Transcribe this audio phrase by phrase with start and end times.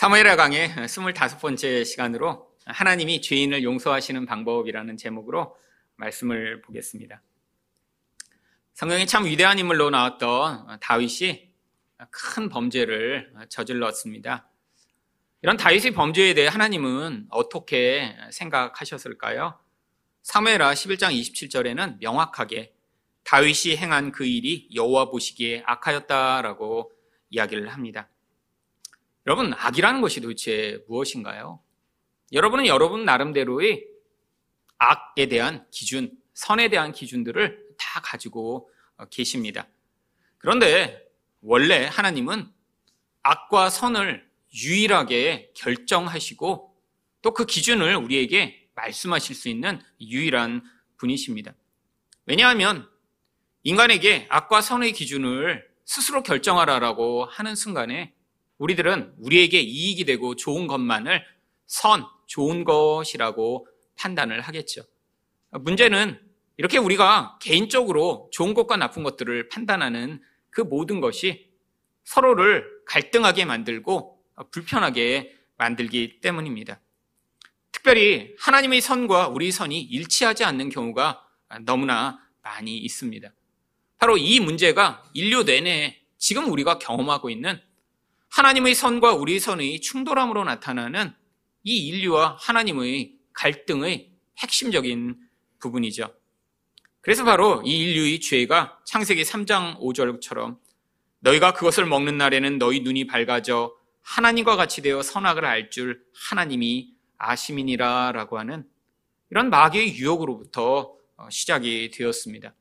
[0.00, 5.54] 사무엘하 강의 25번째 시간으로 하나님이 죄인을 용서하시는 방법이라는 제목으로
[5.96, 7.22] 말씀을 보겠습니다.
[8.72, 11.50] 성경에 참 위대한 인물로 나왔던 다윗이
[12.10, 14.48] 큰 범죄를 저질렀습니다.
[15.42, 19.60] 이런 다윗의 범죄에 대해 하나님은 어떻게 생각하셨을까요?
[20.22, 22.72] 사무엘하 11장 27절에는 명확하게
[23.24, 26.90] 다윗이 행한 그 일이 여호와 보시기에 악하였다라고
[27.28, 28.08] 이야기를 합니다.
[29.30, 31.62] 여러분, 악이라는 것이 도대체 무엇인가요?
[32.32, 33.86] 여러분은 여러분 나름대로의
[34.76, 38.68] 악에 대한 기준, 선에 대한 기준들을 다 가지고
[39.08, 39.68] 계십니다.
[40.36, 41.00] 그런데
[41.42, 42.50] 원래 하나님은
[43.22, 46.74] 악과 선을 유일하게 결정하시고
[47.22, 50.60] 또 그 기준을 우리에게 말씀하실 수 있는 유일한
[50.96, 51.54] 분이십니다.
[52.26, 52.90] 왜냐하면
[53.62, 58.12] 인간에게 악과 선의 기준을 스스로 결정하라라고 하는 순간에
[58.60, 61.24] 우리들은 우리에게 이익이 되고 좋은 것만을
[61.66, 64.82] 선, 좋은 것이라고 판단을 하겠죠.
[65.50, 66.20] 문제는
[66.58, 71.50] 이렇게 우리가 개인적으로 좋은 것과 나쁜 것들을 판단하는 그 모든 것이
[72.04, 76.80] 서로를 갈등하게 만들고 불편하게 만들기 때문입니다.
[77.72, 81.26] 특별히 하나님의 선과 우리 선이 일치하지 않는 경우가
[81.64, 83.32] 너무나 많이 있습니다.
[83.98, 87.60] 바로 이 문제가 인류 내내 지금 우리가 경험하고 있는
[88.30, 91.12] 하나님의 선과 우리 선의 충돌함으로 나타나는
[91.64, 95.18] 이 인류와 하나님의 갈등의 핵심적인
[95.58, 96.14] 부분이죠.
[97.00, 100.58] 그래서 바로 이 인류의 죄가 창세기 3장 5절처럼
[101.20, 108.12] 너희가 그것을 먹는 날에는 너희 눈이 밝아져 하나님과 같이 되어 선악을 알 줄 하나님이 아심이니라
[108.12, 108.64] 라고 하는
[109.30, 110.94] 이런 마귀의 유혹으로부터
[111.30, 112.54] 시작이 되었습니다.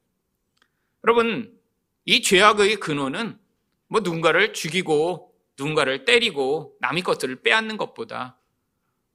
[1.05, 1.57] 여러분,
[2.05, 3.39] 이 죄악의 근원은
[3.87, 5.28] 뭐 누군가를 죽이고
[5.59, 8.37] 누군가를 때리고 남의 것들을 빼앗는 것보다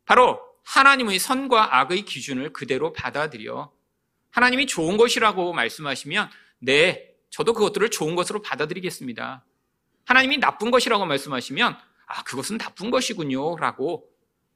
[0.04, 3.72] 바로 하나님의 선과 악의 기준을 그대로 받아들여
[4.30, 6.30] 하나님이 좋은 것이라고 말씀하시면
[6.60, 9.44] 네, 저도 그것들을 좋은 것으로 받아들이겠습니다.
[10.04, 11.76] 하나님이 나쁜 것이라고 말씀하시면
[12.06, 13.56] 아, 그것은 나쁜 것이군요.
[13.56, 14.08] 라고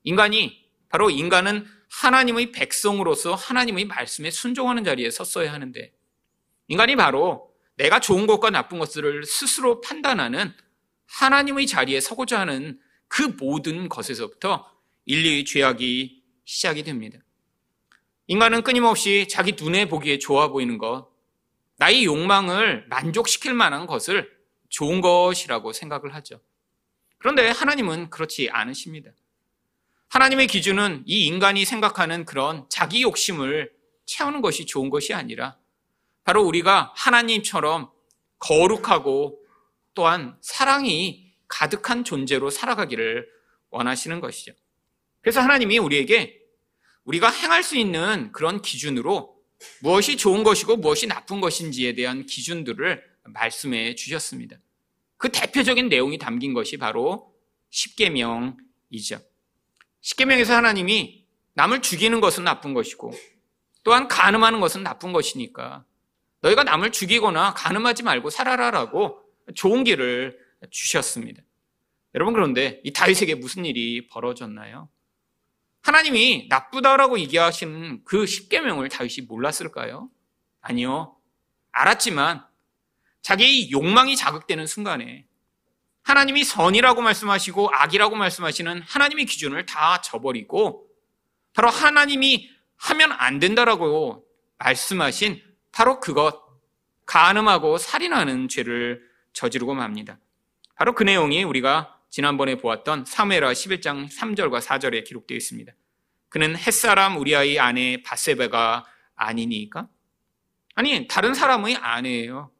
[0.04, 5.92] 인간이 바로 인간은 하나님의 백성으로서 하나님의 말씀에 순종하는 자리에 섰어야 하는데
[6.68, 10.52] 인간이 바로 내가 좋은 것과 나쁜 것들을 스스로 판단하는
[11.08, 14.70] 하나님의 자리에 서고자 하는 그 모든 것에서부터
[15.06, 17.18] 인류의 죄악이 시작이 됩니다.
[18.26, 21.10] 인간은 끊임없이 자기 눈에 보기에 좋아 보이는 것,
[21.78, 24.30] 나의 욕망을 만족시킬 만한 것을
[24.68, 26.40] 좋은 것이라고 생각을 하죠.
[27.16, 29.10] 그런데 하나님은 그렇지 않으십니다.
[30.08, 33.72] 하나님의 기준은 이 인간이 생각하는 그런 자기 욕심을
[34.06, 35.56] 채우는 것이 좋은 것이 아니라
[36.24, 37.90] 바로 우리가 하나님처럼
[38.38, 39.42] 거룩하고
[39.98, 43.28] 또한 사랑이 가득한 존재로 살아가기를
[43.70, 44.52] 원하시는 것이죠.
[45.22, 46.40] 그래서 하나님이 우리에게
[47.02, 49.36] 우리가 행할 수 있는 그런 기준으로
[49.82, 54.56] 무엇이 좋은 것이고 무엇이 나쁜 것인지에 대한 기준들을 말씀해 주셨습니다.
[55.16, 57.34] 그 대표적인 내용이 담긴 것이 바로
[57.70, 59.18] 십계명이죠.
[60.00, 63.12] 십계명에서 하나님이 남을 죽이는 것은 나쁜 것이고
[63.82, 65.84] 또한 간음하는 것은 나쁜 것이니까
[66.42, 70.38] 너희가 남을 죽이거나 간음하지 말고 살아라라고 좋은 길을
[70.70, 71.42] 주셨습니다.
[72.14, 74.88] 여러분 그런데 이 다윗에게 무슨 일이 벌어졌나요?
[75.82, 80.10] 하나님이 나쁘다라고 얘기하시는 그 십계명을 다윗이 몰랐을까요?
[80.60, 81.16] 아니요.
[81.70, 82.44] 알았지만
[83.22, 85.26] 자기의 욕망이 자극되는 순간에
[86.02, 90.88] 하나님이 선이라고 말씀하시고 악이라고 말씀하시는 하나님의 기준을 다 저버리고
[91.52, 94.24] 바로 하나님이 하면 안 된다라고
[94.58, 95.42] 말씀하신
[95.72, 96.42] 바로 그것
[97.04, 99.07] 가늠하고 살인하는 죄를
[99.38, 100.18] 저지르고 맙니다.
[100.74, 105.72] 바로 그 내용이 우리가 지난번에 보았던 사무엘하 11장 3절과 4절에 기록되어 있습니다.
[106.28, 108.84] 그는 햇사람 우리아의 아내 바세베가
[109.14, 109.88] 아니니까?
[110.74, 112.50] 아니, 다른 사람의 아내예요.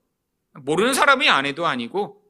[0.53, 2.23] 모르는 사람의 아내도 아니고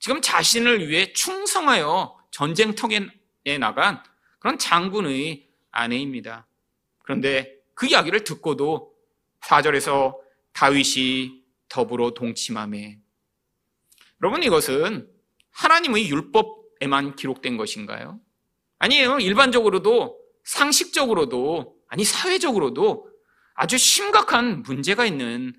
[0.00, 4.02] 지금 자신을 위해 충성하여 전쟁터에 나간
[4.40, 6.48] 그런 장군의 아내입니다.
[6.98, 8.94] 그런데 그 이야기를 듣고도
[9.42, 10.16] 4절에서
[10.52, 13.01] 다윗이 더불어 동침함에
[14.22, 15.08] 여러분 이것은
[15.50, 18.20] 하나님의 율법에만 기록된 것인가요?
[18.78, 19.18] 아니에요.
[19.18, 23.10] 일반적으로도 상식적으로도 아니 사회적으로도
[23.54, 25.54] 아주 심각한 문제가 있는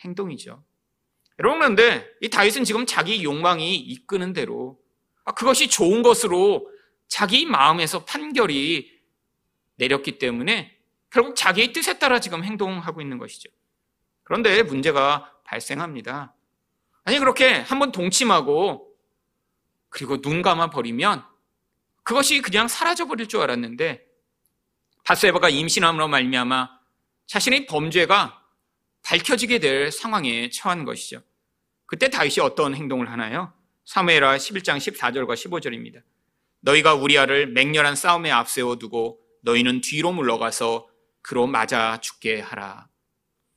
[0.00, 0.64] 행동이죠.
[1.38, 4.78] 여러분 그런데 이 다윗은 지금 자기 욕망이 이끄는 대로
[5.24, 6.68] 아, 그것이 좋은 것으로
[7.06, 8.98] 자기 마음에서 판결이
[9.76, 10.76] 내렸기 때문에
[11.10, 13.48] 결국 자기의 뜻에 따라 지금 행동하고 있는 것이죠.
[14.24, 16.34] 그런데 문제가 발생합니다.
[17.08, 18.86] 아니 그렇게 한번 동침하고
[19.88, 21.24] 그리고 눈 감아 버리면
[22.02, 24.04] 그것이 그냥 사라져 버릴 줄 알았는데
[25.04, 26.68] 바세바가 임신함으로 말미암아
[27.26, 28.44] 자신의 범죄가
[29.04, 31.22] 밝혀지게 될 상황에 처한 것이죠.
[31.86, 33.54] 그때 다윗이 어떤 행동을 하나요?
[33.86, 36.02] 사무엘하 11장 14절과 15절입니다.
[36.60, 40.86] 너희가 우리아를 맹렬한 싸움에 앞세워 두고 너희는 뒤로 물러가서
[41.22, 42.90] 그로 맞아 죽게 하라.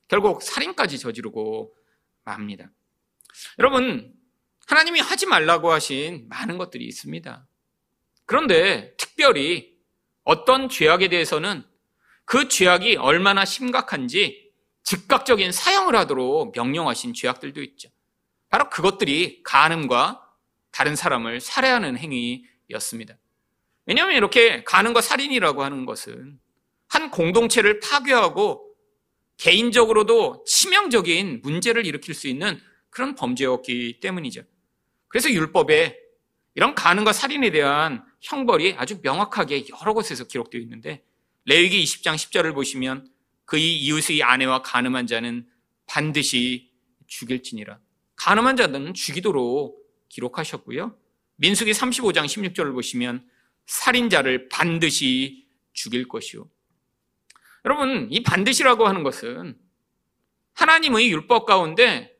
[0.07, 1.75] 결국 살인까지 저지르고
[2.24, 2.71] 맙니다.
[3.59, 4.13] 여러분,
[4.67, 7.47] 하나님이 하지 말라고 하신 많은 것들이 있습니다.
[8.25, 9.77] 그런데 특별히
[10.23, 11.63] 어떤 죄악에 대해서는
[12.25, 14.51] 그 죄악이 얼마나 심각한지
[14.83, 17.89] 즉각적인 사형을 하도록 명령하신 죄악들도 있죠.
[18.49, 20.21] 바로 그것들이 간음과
[20.71, 23.17] 다른 사람을 살해하는 행위였습니다.
[23.85, 26.39] 왜냐하면 이렇게 간음과 살인이라고 하는 것은
[26.87, 28.73] 한 공동체를 파괴하고
[29.37, 32.61] 개인적으로도 치명적인 문제를 일으킬 수 있는
[32.91, 34.43] 그런 범죄였기 때문이죠.
[35.07, 35.97] 그래서 율법에
[36.53, 41.03] 이런 간음과 살인에 대한 형벌이 아주 명확하게 여러 곳에서 기록되어 있는데
[41.45, 43.09] 레위기 20장 10절을 보시면
[43.45, 45.47] 그의 이웃의 아내와 간음한 자는
[45.88, 46.71] 반드시
[47.07, 47.79] 죽일지니라.
[48.15, 50.95] 간음한 자들은 죽이도록 기록하셨고요.
[51.37, 53.27] 민수기 35장 16절을 보시면
[53.65, 56.47] 살인자를 반드시 죽일 것이요.
[57.65, 59.57] 여러분, 이 반드시라고 하는 것은
[60.53, 62.10] 하나님의 율법 가운데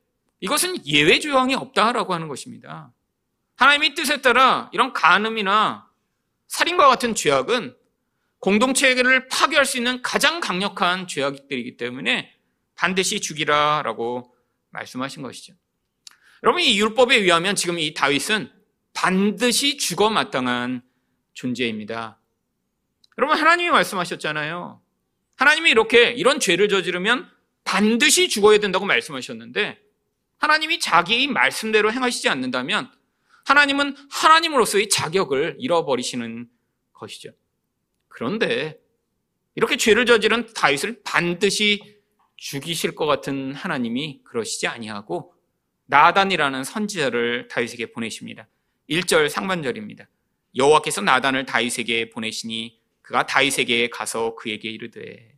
[0.42, 2.92] 이것은 예외 조항이 없다라고 하는 것입니다.
[3.56, 5.88] 하나님의 뜻에 따라 이런 간음이나
[6.48, 7.76] 살인과 같은 죄악은
[8.40, 12.34] 공동체를 파괴할 수 있는 가장 강력한 죄악들이기 때문에
[12.76, 14.36] 반드시 죽이라라고
[14.72, 15.54] 말씀하신 것이죠.
[16.44, 18.52] 여러분 이 율법에 의하면 지금 이 다윗은
[18.94, 20.82] 반드시 죽어 마땅한
[21.34, 22.20] 존재입니다.
[23.20, 24.82] 여러분 하나님이 말씀하셨잖아요.
[25.36, 27.30] 하나님이 이렇게 이런 죄를 저지르면
[27.64, 29.80] 반드시 죽어야 된다고 말씀하셨는데
[30.42, 32.92] 하나님이 자기 말씀대로 행하시지 않는다면
[33.46, 36.50] 하나님은 하나님으로서의 자격을 잃어버리시는
[36.94, 37.32] 것이죠.
[38.08, 38.80] 그런데
[39.54, 42.00] 이렇게 죄를 저지른 다윗을 반드시
[42.38, 45.36] 죽이실 것 같은 하나님이 그러시지 아니하고
[45.86, 48.48] 나단이라는 선지자를 다윗에게 보내십니다.
[48.90, 50.08] 1절 상반절입니다.
[50.56, 55.36] 여호와께서 나단을 다윗에게 보내시니 그가 다윗에게 가서 그에게 이르되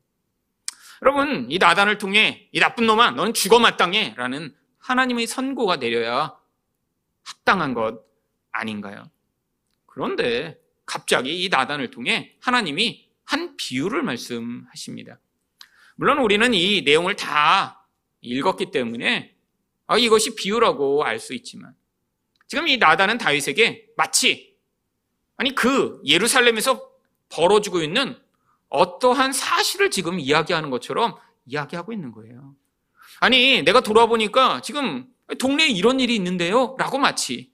[1.02, 6.38] 여러분 이 나단을 통해 이 나쁜 놈아 너는 죽어 마땅해라는 하나님의 선고가 내려야
[7.24, 8.06] 합당한 것
[8.52, 9.10] 아닌가요?
[9.86, 15.20] 그런데 갑자기 이 나단을 통해 하나님이 한 비유를 말씀하십니다.
[15.96, 17.88] 물론 우리는 이 내용을 다
[18.22, 19.36] 읽었기 때문에
[19.88, 21.74] 아, 이것이 비유라고 알 수 있지만
[22.48, 24.58] 지금 이 나단은 다윗에게 마치
[25.38, 26.92] 아니 그 예루살렘에서
[27.30, 28.18] 벌어지고 있는
[28.70, 31.16] 어떠한 사실을 지금 이야기하는 것처럼
[31.46, 32.56] 이야기하고 있는 거예요.
[33.20, 35.08] 아니 내가 돌아보니까 지금
[35.40, 37.52] 동네에 이런 일이 있는데요 라고 마치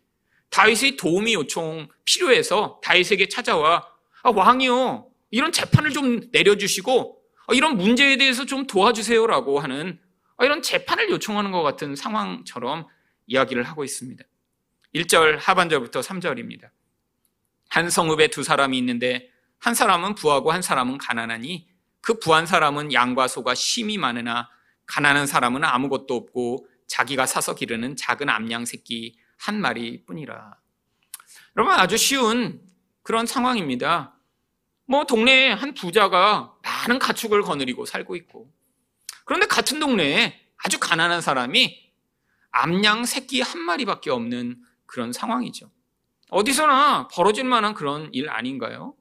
[0.49, 3.87] 다윗의 도움이 요청 필요해서 다윗에게 찾아와
[4.23, 9.99] 아, 왕이요 이런 재판을 좀 내려주시고 아, 이런 문제에 대해서 좀 도와주세요라고 하는
[10.37, 12.87] 아, 이런 재판을 요청하는 것 같은 상황처럼
[13.27, 14.23] 이야기를 하고 있습니다.
[14.95, 16.69] 1절 하반절부터 3절입니다.
[17.69, 19.29] 한 성읍에 두 사람이 있는데
[19.59, 21.67] 한 사람은 부하고 한 사람은 가난하니
[22.01, 24.49] 그 부한 사람은 양과 소가 심이 많으나
[24.89, 30.57] 가난한 사람은 아무것도 없고 자기가 사서 기르는 작은 암양 새끼 한 마리 뿐이라.
[31.55, 32.59] 여러분, 아주 쉬운
[33.03, 34.15] 그런 상황입니다.
[34.85, 38.51] 뭐, 동네에 한 부자가 많은 가축을 거느리고 살고 있고,
[39.25, 41.91] 그런데 같은 동네에 아주 가난한 사람이
[42.51, 45.69] 암양 새끼 한 마리밖에 없는 그런 상황이죠.
[46.31, 48.95] 어디서나 벌어질 만한 그런 일 아닌가요?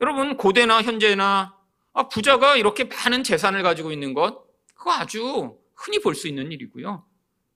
[0.00, 1.56] 여러분, 고대나 현재나
[1.94, 4.51] 아, 부자가 이렇게 많은 재산을 가지고 있는 것,
[4.82, 7.06] 그거 아주 흔히 볼 수 있는 일이고요.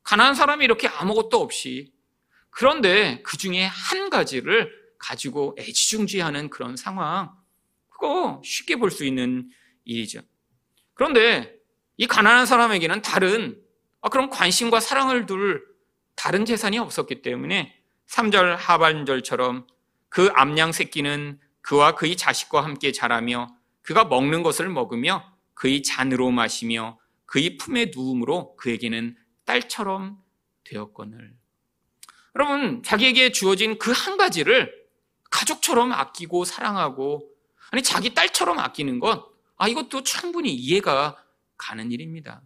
[0.05, 1.93] 가난한 사람이 이렇게 아무것도 없이
[2.51, 7.35] 그런데 그 중에 한 가지를 가지고 애지중지하는 그런 상황,
[7.89, 9.51] 그거 쉽게 볼 수 있는
[9.85, 10.21] 일이죠.
[10.95, 11.57] 그런데
[11.97, 13.61] 이 가난한 사람에게는 다른
[14.03, 15.67] 아, 그런 관심과 사랑을 둘
[16.15, 17.77] 다른 재산이 없었기 때문에
[18.09, 19.67] 3절 하반절처럼
[20.09, 23.49] 그 암양 새끼는 그와 그의 자식과 함께 자라며
[23.83, 30.19] 그가 먹는 것을 먹으며 그의 잔으로 마시며 그의 품에 누움으로 그에게는 딸처럼
[30.65, 31.35] 되었거늘.
[32.35, 34.73] 여러분, 자기에게 주어진 그 한 가지를
[35.31, 37.29] 가족처럼 아끼고 사랑하고,
[37.71, 41.17] 아니, 자기 딸처럼 아끼는 것, 아, 이것도 충분히 이해가
[41.57, 42.43] 가는 일입니다.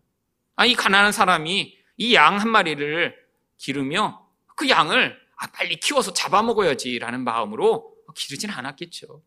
[0.57, 3.15] 아, 이 가난한 사람이 이 양 한 마리를
[3.59, 9.23] 기르며 그 양을 아, 빨리 키워서 잡아먹어야지라는 마음으로 기르진 않았겠죠.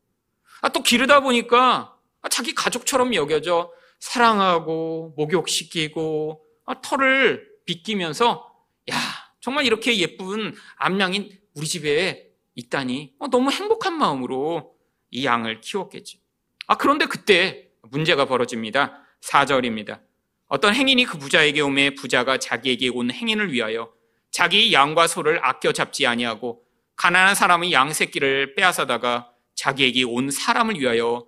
[0.61, 1.95] 아, 또 기르다 보니까
[2.29, 3.71] 자기 가족처럼 여겨져
[4.03, 8.53] 사랑하고 목욕시키고 아, 털을 빗기면서
[8.91, 8.95] 야
[9.39, 14.75] 정말 이렇게 예쁜 암양인 우리 집에 있다니 어, 너무 행복한 마음으로
[15.09, 16.19] 이 양을 키웠겠죠.
[16.67, 18.99] 아, 그런데 그때 문제가 벌어집니다.
[19.21, 20.01] 4절입니다.
[20.47, 23.93] 어떤 행인이 그 부자에게 오매 부자가 자기에게 온 행인을 위하여
[24.31, 26.65] 자기 양과 소를 아껴 잡지 아니하고
[26.97, 31.25] 가난한 사람의 양 새끼를 빼앗아다가 자기에게 온 사람을 위하여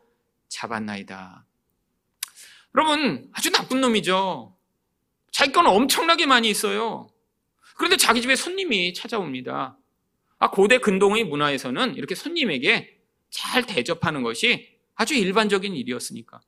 [0.49, 1.45] 잡았나이다.
[2.75, 4.53] 여러분, 아주 나쁜 놈이죠.
[5.31, 7.07] 자기 건 엄청나게 많이 있어요.
[7.75, 9.77] 그런데 자기 집에 손님이 찾아옵니다.
[10.39, 16.41] 아, 고대 근동의 문화에서는 이렇게 손님에게 잘 대접하는 것이 아주 일반적인 일이었으니까.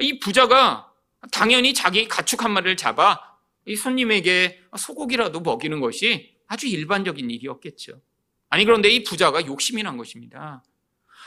[0.00, 0.92] 이 부자가
[1.32, 3.20] 당연히 자기 가축 한 마리를 잡아
[3.66, 8.00] 이 손님에게 소고기라도 먹이는 것이 아주 일반적인 일이었겠죠.
[8.48, 10.62] 아니, 그런데 이 부자가 욕심이 난 것입니다.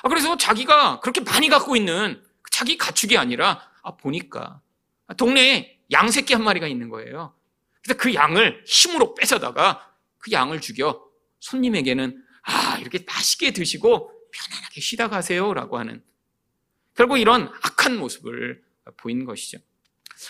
[0.02, 4.62] 아, 그래서 자기가 그렇게 많이 갖고 있는 자기 가축이 아니라, 아, 보니까
[5.18, 7.36] 동네에 양 새끼 한 마리가 있는 거예요.
[7.84, 11.06] 그래서 그 양을 힘으로 뺏어다가 그 양을 죽여
[11.40, 15.54] 손님에게는 아, 이렇게 맛있게 드시고 편안하게 쉬다 가세요.
[15.54, 16.04] 라고 하는
[16.96, 18.64] 결국 이런 악한 모습을
[18.98, 19.60] 보인 것이죠.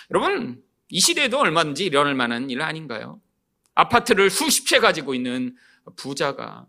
[0.10, 3.22] 여러분, 이 시대에도 얼마든지 일어날 만한 일 아닌가요?
[3.75, 5.55] 아파트를 수십 채 가지고 있는
[5.96, 6.67] 부자가.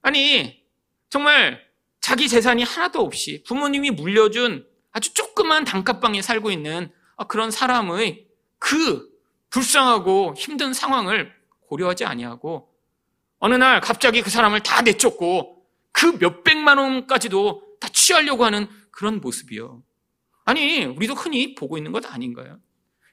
[0.00, 0.64] 아니,
[1.10, 1.62] 정말
[2.00, 6.90] 자기 재산이 하나도 없이 부모님이 물려준 아주 조그만 단칸방에 살고 있는
[7.28, 8.26] 그런 사람의
[8.58, 9.08] 그
[9.50, 11.32] 불쌍하고 힘든 상황을
[11.68, 12.68] 고려하지 아니하고
[13.38, 19.82] 어느 날 갑자기 그 사람을 다 내쫓고 그 몇백만 원까지도 다 취하려고 하는 그런 모습이요.
[20.44, 22.58] 아니, 우리도 흔히 보고 있는 것 아닌가요?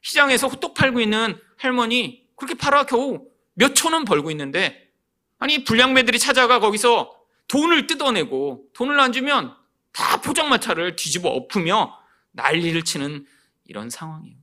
[0.01, 4.89] 시장에서 호떡 팔고 있는 할머니 그렇게 팔아 겨우 몇천 원 벌고 있는데
[5.37, 7.13] 아니 불량매들이 찾아가 거기서
[7.47, 9.55] 돈을 뜯어내고 돈을 안 주면
[9.99, 11.93] 다 포장마차를 뒤집어 엎으며
[12.31, 13.25] 난리를 치는
[13.65, 14.37] 이런 상황이에요.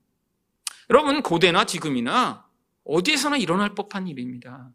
[0.91, 2.47] 여러분 고대나 지금이나
[2.85, 4.71] 어디에서나 일어날 법한 일입니다.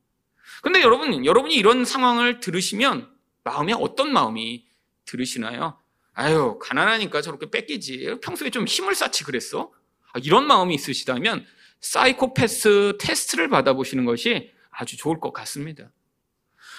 [0.64, 3.10] 근데 여러분 여러분이 이런 상황을 들으시면
[3.44, 4.66] 마음에 어떤 마음이
[5.06, 5.78] 들으시나요?
[6.14, 9.72] 아유 가난하니까 저렇게 뺏기지 평소에 좀 힘을 쌓지 그랬어?
[10.14, 11.46] 아, 이런 마음이 있으시다면
[11.80, 15.92] 사이코패스 테스트를 받아보시는 것이 아주 좋을 것 같습니다.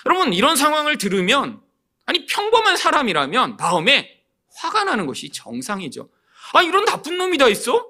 [0.07, 1.61] 여러분, 이런 상황을 들으면,
[2.13, 4.23] 아니, 평범한 사람이라면 마음에
[4.57, 6.11] 화가 나는 것이 정상이죠.
[6.53, 7.87] 아, 이런 나쁜 놈이 다 있어?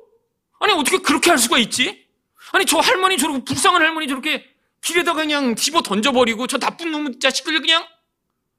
[0.61, 2.07] 아니, 어떻게 그렇게 할 수가 있지?
[2.53, 4.47] 아니, 저 할머니 저렇게, 불쌍한 할머니 저렇게
[4.81, 7.85] 길에다가 그냥 집어 던져버리고 저 나쁜 놈 자식들 그냥?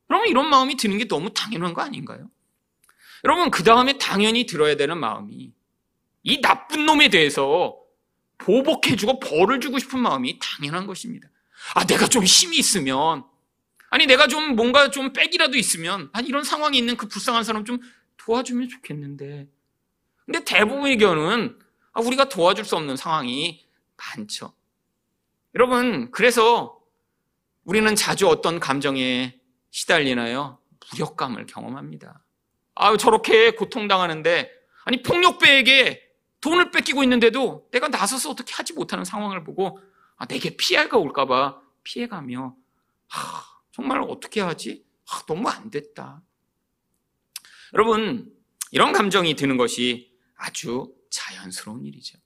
[0.08, 2.27] 그러면 이런 마음이 드는 게 너무 당연한 거 아닌가요?
[3.24, 5.53] 여러분, 그 다음에 당연히 들어야 되는 마음이
[6.24, 7.77] 이 나쁜 놈에 대해서
[8.38, 11.29] 보복해주고 벌을 주고 싶은 마음이 당연한 것입니다.
[11.74, 13.24] 아, 내가 좀 힘이 있으면,
[13.94, 17.78] 아니, 내가 좀 뭔가 좀 빽이라도 있으면, 아니, 이런 상황이 있는 그 불쌍한 사람 좀
[18.18, 19.48] 도와주면 좋겠는데.
[20.26, 21.60] 근데 대부분의 경우는
[21.92, 23.64] 아, 우리가 도와줄 수 없는 상황이
[23.96, 24.52] 많죠.
[25.54, 26.82] 여러분, 그래서
[27.66, 30.58] 우리는 자주 어떤 감정에 시달리나요?
[30.92, 32.24] 무력감을 경험합니다.
[32.74, 34.52] 아, 저렇게 고통당하는데,
[34.86, 36.02] 아니, 폭력배에게
[36.42, 39.80] 돈을 뺏기고 있는데도 내가 나서서 어떻게 하지 못하는 상황을 보고
[40.16, 42.56] 아, 내게 피해가 올까봐 피해가며
[43.14, 44.86] 아, 정말 어떻게 하지?
[45.10, 46.22] 아, 너무 안 됐다.
[47.74, 48.32] 여러분
[48.72, 52.20] 이런 감정이 드는 것이 아주 자연스러운 일이죠.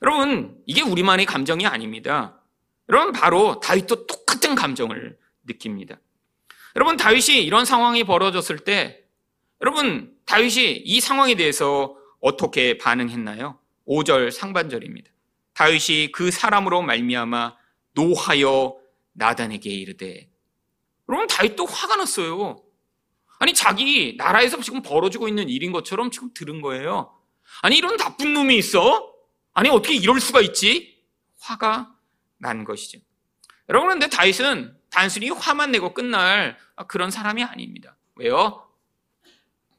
[0.00, 2.40] 여러분 이게 우리만의 감정이 아닙니다.
[2.88, 6.00] 여러분 바로 다윗도 똑같은 감정을 느낍니다.
[6.74, 9.04] 여러분 다윗이 이런 상황이 벌어졌을 때
[9.60, 13.58] 여러분 다윗이 이 상황에 대해서 어떻게 반응했나요?
[13.86, 15.10] 5절 상반절입니다.
[15.52, 17.56] 다윗이 그 사람으로 말미암아
[17.92, 18.78] 노하여
[19.12, 20.31] 나단에게 이르되
[21.12, 22.62] 여러분 다윗도 화가 났어요.
[23.38, 27.14] 아니 자기 나라에서 지금 벌어지고 있는 일인 것처럼 지금 들은 거예요.
[27.60, 29.12] 아니 이런 나쁜 놈이 있어?
[29.52, 31.04] 아니 어떻게 이럴 수가 있지?
[31.38, 31.94] 화가
[32.38, 32.98] 난 것이죠.
[33.68, 36.56] 여러분 근데 다윗은 단순히 화만 내고 끝날
[36.88, 37.98] 그런 사람이 아닙니다.
[38.16, 38.66] 왜요?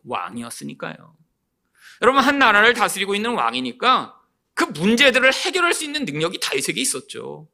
[0.05, 1.17] 왕이었으니까요.
[2.03, 4.19] 여러분 한 나라를 다스리고 있는 왕이니까
[4.53, 7.47] 그 문제들을 해결할 수 있는 능력이 다윗에게 있었죠.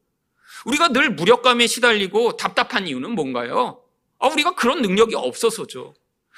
[0.65, 3.81] 우리가 늘 무력감에 시달리고 답답한 이유는 뭔가요?
[4.19, 5.93] 아, 우리가 그런 능력이 없어서죠.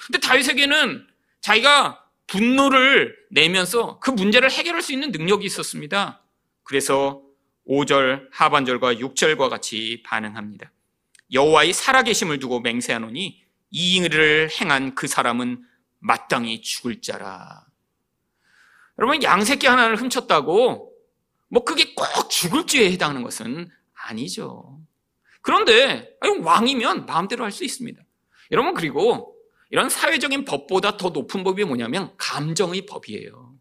[0.05, 1.07] 근데 다윗에게는
[1.41, 6.21] 자기가 분노를 내면서 그 문제를 해결할 수 있는 능력이 있었습니다.
[6.63, 7.21] 그래서
[7.67, 10.71] 5절 하반절과 6절과 같이 반응합니다.
[11.33, 15.63] 여호와의 살아계심을 두고 맹세하노니 이 일을 행한 그 사람은
[15.99, 17.65] 마땅히 죽을 자라.
[18.99, 20.93] 여러분 양새끼 하나를 훔쳤다고
[21.49, 23.69] 뭐 그게 꼭 죽을 죄에 해당하는 것은
[24.07, 24.79] 아니죠.
[25.41, 28.01] 그런데 왕이면 마음대로 할 수 있습니다.
[28.51, 29.35] 여러분 그리고
[29.69, 33.53] 이런 사회적인 법보다 더 높은 법이 뭐냐면 감정의 법이에요.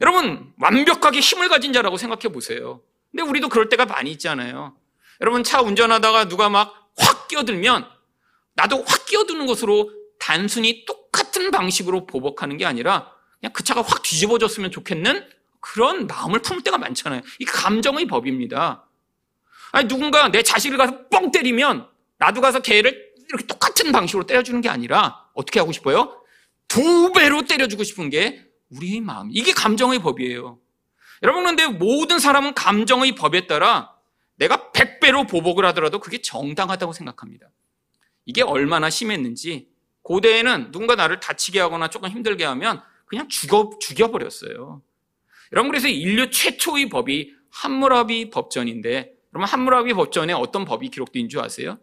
[0.00, 2.82] 여러분 완벽하게 힘을 가진 자라고 생각해 보세요.
[3.10, 4.76] 근데 우리도 그럴 때가 많이 있잖아요.
[5.20, 7.88] 여러분 차 운전하다가 누가 막 확 끼어들면
[8.54, 14.70] 나도 확 끼어드는 것으로 단순히 똑같은 방식으로 보복하는 게 아니라 그냥 그 차가 확 뒤집어졌으면
[14.70, 15.28] 좋겠는
[15.60, 17.22] 그런 마음을 품을 때가 많잖아요.
[17.38, 18.87] 이 감정의 법입니다.
[19.72, 24.68] 아니, 누군가 내 자식을 가서 뻥 때리면 나도 가서 걔를 이렇게 똑같은 방식으로 때려주는 게
[24.68, 26.20] 아니라 어떻게 하고 싶어요?
[26.66, 29.28] 두 배로 때려주고 싶은 게 우리의 마음.
[29.32, 30.58] 이게 감정의 법이에요.
[31.22, 33.94] 여러분, 그런데 모든 사람은 감정의 법에 따라
[34.36, 37.48] 내가 100배로 보복을 하더라도 그게 정당하다고 생각합니다.
[38.24, 39.68] 이게 얼마나 심했는지
[40.02, 44.82] 고대에는 누군가 나를 다치게 하거나 조금 힘들게 하면 그냥 죽여, 죽여버렸어요.
[45.52, 51.78] 여러분, 그래서 인류 최초의 법이 함무라비 법전인데, 그러면 함무라비 법전에 어떤 법이 기록된 줄 아세요?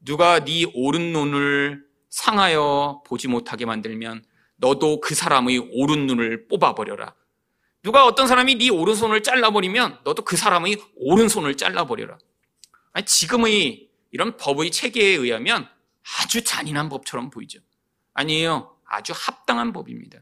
[0.00, 4.24] 누가 네 오른 눈을 상하여 보지 못하게 만들면
[4.56, 7.14] 너도 그 사람의 오른 눈을 뽑아버려라.
[7.82, 12.18] 누가 어떤 사람이 네 오른손을 잘라버리면 너도 그 사람의 오른손을 잘라버려라.
[12.92, 15.68] 아니, 지금의 이런 법의 체계에 의하면
[16.20, 17.60] 아주 잔인한 법처럼 보이죠.
[18.14, 18.76] 아니에요.
[18.84, 20.18] 아주 합당한 법입니다.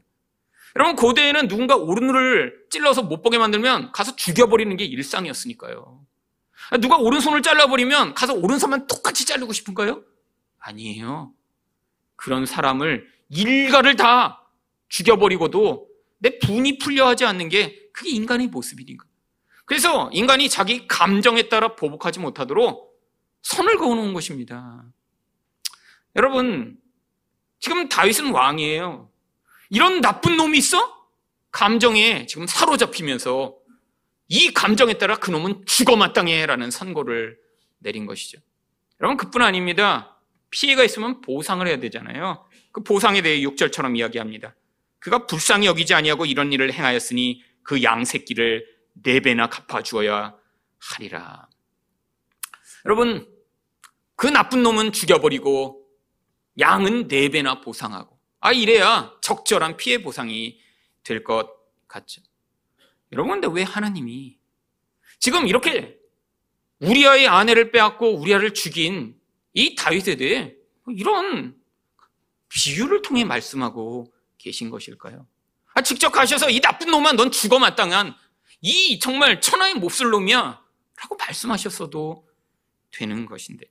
[0.75, 6.05] 여러분, 고대에는 누군가 오른눈을 찔러서 못 보게 만들면 가서 죽여버리는 게 일상이었으니까요.
[6.81, 10.03] 누가 오른손을 잘라버리면 가서 오른손만 똑같이 자르고 싶은가요?
[10.59, 11.33] 아니에요.
[12.15, 14.45] 그런 사람을 일가를 다
[14.89, 15.87] 죽여버리고도
[16.19, 19.05] 내 분이 풀려 하지 않는 게 그게 인간의 모습이니까.
[19.65, 22.87] 그래서 인간이 자기 감정에 따라 보복하지 못하도록
[23.41, 24.83] 선을 그어놓은 것입니다.
[26.15, 26.77] 여러분,
[27.59, 29.09] 지금 다윗은 왕이에요.
[29.69, 30.95] 이런 나쁜 놈이 있어?
[31.51, 33.56] 감정에 지금 사로잡히면서
[34.29, 37.37] 이 감정에 따라 그놈은 죽어 마땅해 라는 선고를
[37.79, 38.39] 내린 것이죠.
[38.99, 40.19] 여러분, 그뿐 아닙니다.
[40.49, 42.45] 피해가 있으면 보상을 해야 되잖아요.
[42.71, 44.55] 그 보상에 대해 6절처럼 이야기합니다.
[44.99, 48.65] 그가 불쌍히 여기지 아니하고 이런 일을 행하였으니 그 양 새끼를
[49.03, 50.35] 네 배나 갚아 주어야
[50.79, 51.47] 하리라.
[52.85, 53.27] 여러분,
[54.15, 55.85] 그 나쁜 놈은 죽여버리고
[56.59, 60.59] 양은 네 배나 보상하고 아 이래야 적절한 피해 보상이
[61.03, 61.49] 될 것
[61.87, 62.21] 같죠.
[63.11, 64.37] 여러분 근데 왜 하나님이
[65.19, 65.97] 지금 이렇게
[66.79, 69.19] 우리아의 아내를 빼앗고 우리아를 죽인
[69.53, 70.55] 이 다윗에 대해
[70.87, 71.55] 이런
[72.49, 75.27] 비유를 통해 말씀하고 계신 것일까요?
[75.73, 78.15] 아, 직접 가셔서 이 나쁜 놈아 넌 죽어 마땅한
[78.61, 80.61] 이 정말 천하의 몹쓸 놈이야
[80.95, 82.27] 라고 말씀하셨어도
[82.91, 83.65] 되는 것인데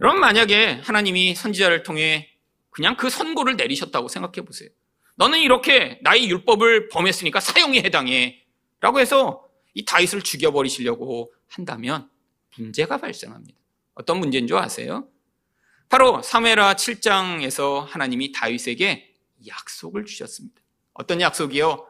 [0.00, 2.30] 여러분 만약에 하나님이 선지자를 통해
[2.70, 4.70] 그냥 그 선고를 내리셨다고 생각해 보세요.
[5.14, 8.42] 너는 이렇게 나의 율법을 범했으니까 사형에 해당해.
[8.80, 12.10] 라고 해서 이 다윗을 죽여버리시려고 한다면
[12.56, 13.58] 문제가 발생합니다.
[13.94, 15.08] 어떤 문제인 줄 아세요?
[15.88, 19.14] 바로 사메라 7장에서 하나님이 다윗에게
[19.46, 20.60] 약속을 주셨습니다.
[20.94, 21.86] 어떤 약속이요?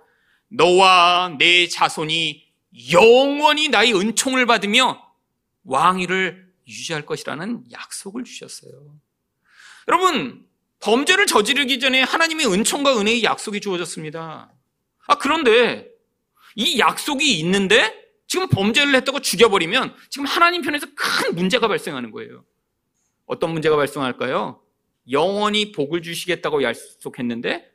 [0.49, 2.53] 너와 내 자손이
[2.91, 5.03] 영원히 나의 은총을 받으며
[5.65, 8.99] 왕위를 유지할 것이라는 약속을 주셨어요.
[9.89, 10.47] 여러분,
[10.83, 14.53] 범죄를 저지르기 전에 하나님의 은총과 은혜의 약속이 주어졌습니다.
[15.07, 15.89] 아, 그런데
[16.57, 22.45] 이 약속이 있는데 지금 범죄를 했다고 죽여버리면 지금 하나님 편에서 큰 문제가 발생하는 거예요.
[23.27, 24.61] 어떤 문제가 발생할까요?
[25.11, 27.71] 영원히 복을 주시겠다고 약속했는데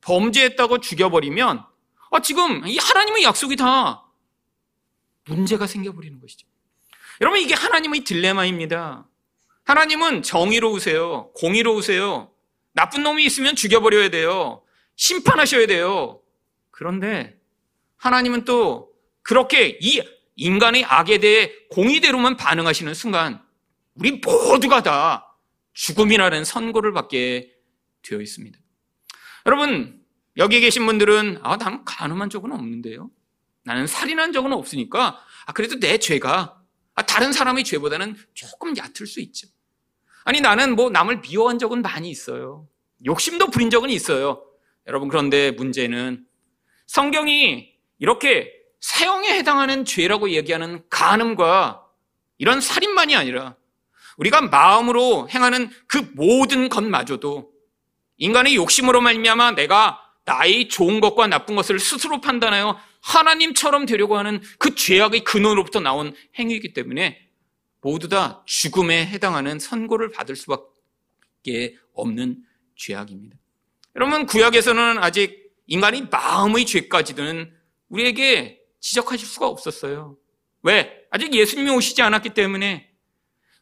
[0.00, 1.64] 범죄했다고 죽여버리면
[2.10, 4.06] 아, 지금 이 하나님의 약속이 다
[5.24, 6.46] 문제가 생겨버리는 것이죠.
[7.20, 9.08] 여러분, 이게 하나님의 딜레마입니다.
[9.64, 11.30] 하나님은 정의로우세요.
[11.34, 12.31] 공의로우세요.
[12.72, 14.62] 나쁜 놈이 있으면 죽여버려야 돼요.
[14.96, 16.22] 심판하셔야 돼요.
[16.70, 17.38] 그런데
[17.96, 20.02] 하나님은 또 그렇게 이
[20.36, 23.42] 인간의 악에 대해 공의대로만 반응하시는 순간
[23.94, 25.36] 우리 모두가 다
[25.74, 27.52] 죽음이라는 선고를 받게
[28.02, 28.58] 되어 있습니다.
[29.46, 30.02] 여러분,
[30.36, 33.10] 여기 계신 분들은 아, 난 가늠한 적은 없는데요.
[33.64, 36.60] 나는 살인한 적은 없으니까 아, 그래도 내 죄가
[36.94, 39.48] 아, 다른 사람의 죄보다는 조금 얕을 수 있죠.
[40.24, 42.66] 아니, 나는 뭐 남을 미워한 적은 많이 있어요.
[43.04, 44.44] 욕심도 부린 적은 있어요.
[44.86, 46.24] 여러분, 그런데 문제는
[46.86, 51.86] 성경이 이렇게 사형에 해당하는 죄라고 얘기하는 간음과
[52.38, 53.56] 이런 살인만이 아니라
[54.16, 57.50] 우리가 마음으로 행하는 그 모든 것마저도
[58.18, 64.74] 인간의 욕심으로 말미암아 내가 나의 좋은 것과 나쁜 것을 스스로 판단하여 하나님처럼 되려고 하는 그
[64.74, 67.20] 죄악의 근원으로부터 나온 행위이기 때문에
[67.82, 72.42] 모두 다 죽음에 해당하는 선고를 받을 수밖에 없는
[72.76, 73.36] 죄악입니다.
[73.96, 77.52] 여러분, 구약에서는 아직 인간이 마음의 죄까지는
[77.88, 80.16] 우리에게 지적하실 수가 없었어요.
[80.62, 81.02] 왜?
[81.10, 82.88] 아직 예수님이 오시지 않았기 때문에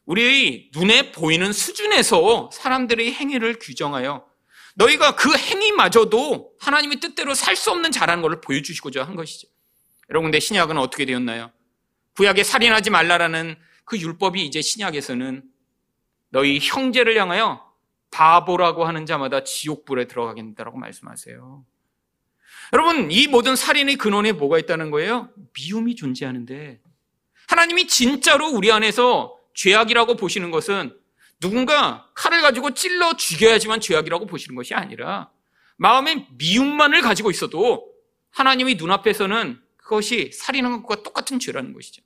[0.05, 4.25] 우리의 눈에 보이는 수준에서 사람들의 행위를 규정하여
[4.75, 9.47] 너희가 그 행위마저도 하나님의 뜻대로 살 수 없는 자라는 것을 보여주시고자 한 것이죠.
[10.09, 11.51] 여러분, 근데 신약은 어떻게 되었나요?
[12.15, 15.43] 구약에 살인하지 말라라는 그 율법이 이제 신약에서는
[16.29, 17.71] 너희 형제를 향하여
[18.09, 21.65] 바보라고 하는 자마다 지옥불에 들어가겠다라고 말씀하세요.
[22.73, 25.29] 여러분, 이 모든 살인의 근원에 뭐가 있다는 거예요?
[25.53, 26.79] 미움이 존재하는데
[27.47, 30.97] 하나님이 진짜로 우리 안에서 죄악이라고 보시는 것은
[31.41, 35.31] 누군가 칼을 가지고 찔러 죽여야지만 죄악이라고 보시는 것이 아니라
[35.75, 37.91] 마음에 미움만을 가지고 있어도
[38.29, 42.01] 하나님의 눈앞에서는 그것이 살인한 것과 똑같은 죄라는 것이죠.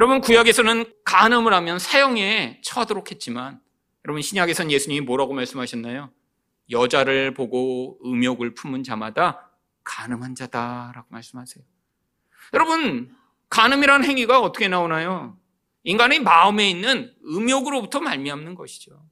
[0.00, 3.60] 여러분 구약에서는 간음을 하면 사형에 처하도록 했지만
[4.06, 6.10] 여러분 신약에서는 예수님이 뭐라고 말씀하셨나요?
[6.70, 9.50] 여자를 보고 음욕을 품은 자마다
[9.84, 11.62] 가늠한 자다라고 말씀하세요.
[12.54, 13.14] 여러분,
[13.50, 15.36] 간음이라는 행위가 어떻게 나오나요?
[15.84, 19.04] 인간의 마음에 있는 음욕으로부터 말미암는 것이죠.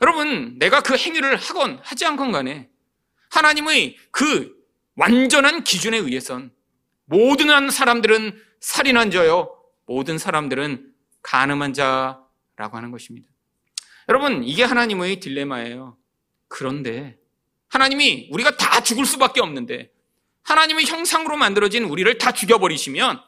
[0.00, 2.70] 여러분, 내가 그 행위를 하건 하지 않건 간에
[3.30, 4.54] 하나님의 그
[4.94, 6.52] 완전한 기준에 의해선
[7.06, 9.57] 모든 사람들은 살인한 자요,
[9.88, 13.28] 모든 사람들은 간음한 자라고 하는 것입니다.
[14.08, 15.96] 여러분, 이게 하나님의 딜레마예요.
[16.46, 17.18] 그런데
[17.68, 19.90] 하나님이 우리가 다 죽을 수밖에 없는데
[20.42, 23.20] 하나님의 형상으로 만들어진 우리를 다 죽여버리시면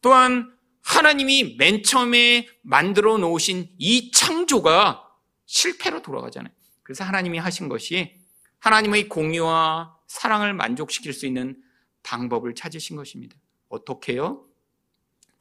[0.00, 5.08] 또한 하나님이 맨 처음에 만들어 놓으신 이 창조가
[5.46, 6.52] 실패로 돌아가잖아요.
[6.82, 8.16] 그래서 하나님이 하신 것이
[8.58, 11.56] 하나님의 공의와 사랑을 만족시킬 수 있는
[12.02, 13.36] 방법을 찾으신 것입니다.
[13.68, 14.44] 어떻게요?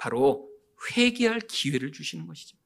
[0.02, 0.50] 바로
[0.90, 2.58] 회개할 기회를 주시는 것이죠.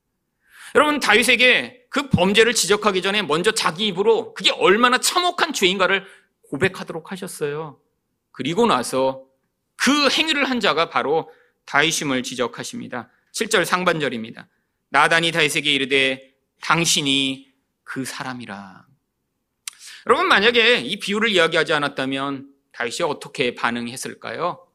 [0.73, 6.05] 여러분 다윗에게 그 범죄를 지적하기 전에 먼저 자기 입으로 그게 얼마나 참혹한 죄인가를
[6.49, 7.77] 고백하도록 하셨어요.
[8.31, 9.25] 그리고 나서
[9.75, 11.29] 그 행위를 한 자가 바로
[11.65, 13.09] 다윗임을 지적하십니다.
[13.33, 14.47] 7절 상반절입니다.
[14.89, 17.51] 나단이 다윗에게 이르되 당신이
[17.83, 18.85] 그 사람이라.
[20.07, 24.65] 여러분 만약에 이 비유를 이야기하지 않았다면 다윗이 어떻게 반응했을까요?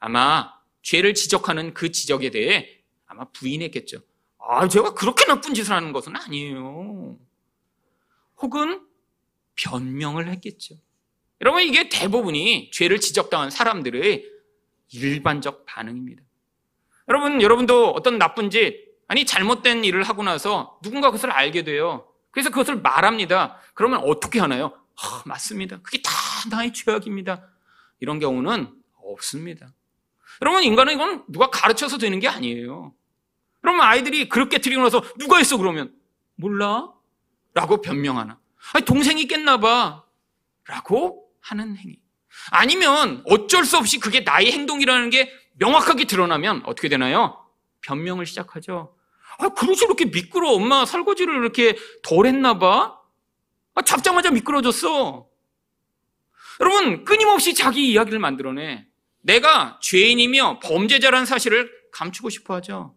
[0.00, 3.98] 아마 죄를 지적하는 그 지적에 대해 아마 부인했겠죠.
[4.38, 7.18] 아, 제가 그렇게 나쁜 짓을 하는 것은 아니에요.
[8.38, 8.86] 혹은
[9.54, 10.74] 변명을 했겠죠.
[11.40, 14.24] 여러분, 이게 대부분이 죄를 지적당한 사람들의
[14.92, 16.22] 일반적 반응입니다.
[17.08, 22.08] 여러분, 여러분도 어떤 나쁜 짓, 아니, 잘못된 일을 하고 나서 누군가 그것을 알게 돼요.
[22.30, 23.60] 그래서 그것을 말합니다.
[23.74, 24.72] 그러면 어떻게 하나요?
[24.96, 25.80] 아, 맞습니다.
[25.82, 26.10] 그게 다
[26.50, 27.48] 나의 죄악입니다.
[28.00, 29.72] 이런 경우는 없습니다.
[30.40, 32.94] 여러분, 인간은 이건 누가 가르쳐서 되는 게 아니에요.
[33.60, 35.94] 그러면 아이들이 그렇게 들이고 나서 누가 했어 그러면?
[36.36, 36.92] 몰라?
[37.54, 38.38] 라고 변명하나?
[38.72, 40.04] 아니 동생이 깼나 봐.
[40.66, 42.00] 라고 하는 행위.
[42.50, 47.38] 아니면 어쩔 수 없이 그게 나의 행동이라는 게 명확하게 드러나면 어떻게 되나요?
[47.82, 48.96] 변명을 시작하죠.
[49.38, 52.98] 아 그릇이 이렇게 미끄러 엄마 설거지를 이렇게 덜 했나 봐?
[53.74, 55.28] 아, 잡자마자 미끄러졌어.
[56.60, 58.86] 여러분 끊임없이 자기 이야기를 만들어내
[59.22, 62.94] 내가 죄인이며 범죄자라는 사실을 감추고 싶어 하죠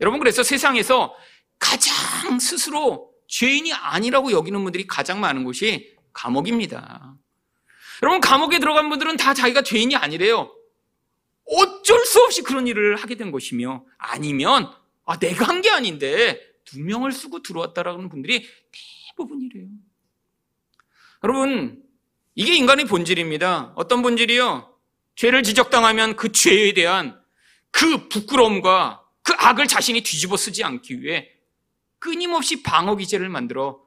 [0.00, 1.14] 여러분 그래서 세상에서
[1.58, 7.14] 가장 스스로 죄인이 아니라고 여기는 분들이 가장 많은 곳이 감옥입니다.
[8.02, 10.52] 여러분 감옥에 들어간 분들은 다 자기가 죄인이 아니래요.
[11.44, 14.72] 어쩔 수 없이 그런 일을 하게 된 것이며 아니면
[15.04, 18.48] 아 내가 한 게 아닌데 두 명을 쓰고 들어왔다라는 분들이
[19.16, 19.68] 대부분이래요.
[21.22, 21.82] 여러분
[22.34, 23.74] 이게 인간의 본질입니다.
[23.76, 24.74] 어떤 본질이요?
[25.20, 27.20] 죄를 지적당하면 그 죄에 대한
[27.70, 31.28] 그 부끄러움과 그 악을 자신이 뒤집어 쓰지 않기 위해
[31.98, 33.84] 끊임없이 방어 기제를 만들어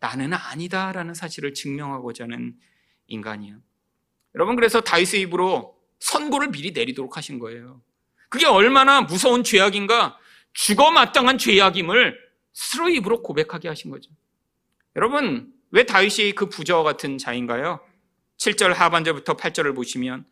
[0.00, 2.58] 나는 아니다라는 사실을 증명하고자 하는
[3.06, 3.56] 인간이에요.
[4.34, 7.80] 여러분 그래서 다윗의 입으로 선고를 미리 내리도록 하신 거예요.
[8.28, 10.18] 그게 얼마나 무서운 죄악인가
[10.52, 12.18] 죽어 마땅한 죄악임을
[12.52, 14.10] 스스로 입으로 고백하게 하신 거죠.
[14.94, 17.80] 여러분 왜 다윗이 그 부자와 같은 자인가요?
[18.36, 20.26] 7절 하반절부터 8절을 보시면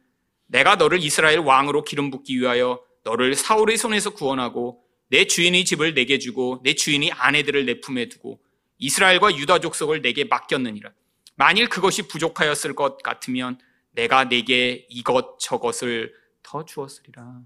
[0.54, 6.20] 내가 너를 이스라엘 왕으로 기름 붓기 위하여 너를 사울의 손에서 구원하고 내 주인의 집을 내게
[6.20, 8.40] 주고 내 주인의 아내들을 내 품에 두고
[8.78, 10.92] 이스라엘과 유다 족속을 내게 맡겼느니라.
[11.34, 13.58] 만일 그것이 부족하였을 것 같으면
[13.90, 16.14] 내가 내게 이것 저것을
[16.44, 17.40] 더 주었으리라.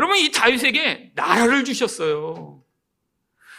[0.00, 2.64] 여러분 이 다윗에게 나라를 주셨어요.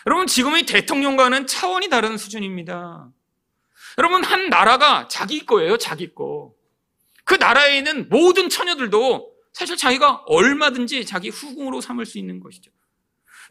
[0.05, 3.09] 여러분 지금의 대통령과는 차원이 다른 수준입니다.
[3.97, 6.56] 여러분 한 나라가 자기 거예요, 자기 거.
[7.27, 12.71] 그 나라에 있는 모든 처녀들도 사실 자기가 얼마든지 자기 후궁으로 삼을 수 있는 것이죠.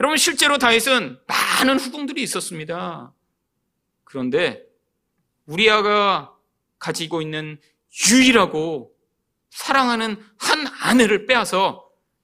[0.00, 3.12] 여러분 실제로 다윗은 많은 후궁들이 있었습니다.
[4.04, 4.64] 그런데
[5.44, 6.34] 우리아가
[6.78, 7.60] 가지고 있는
[8.10, 8.96] 유일하고
[9.50, 11.78] 사랑하는 한 아내를 빼앗아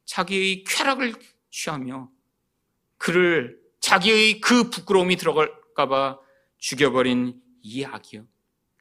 [0.07, 1.15] 자기의 쾌락을
[1.51, 2.09] 취하며
[2.97, 6.19] 그를 자기의 그 부끄러움이 들어갈까봐
[6.57, 8.25] 죽여버린 이 악이요.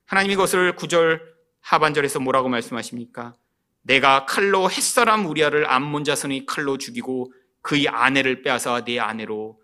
[0.06, 1.31] 하나님이 그것을 구절
[1.62, 3.36] 하반절에서 뭐라고 말씀하십니까?
[3.84, 9.62] 내가 칼로 햇사람 우리아를 암몬 자손의 칼로 죽이고 그의 아내를 빼앗아 내 아내로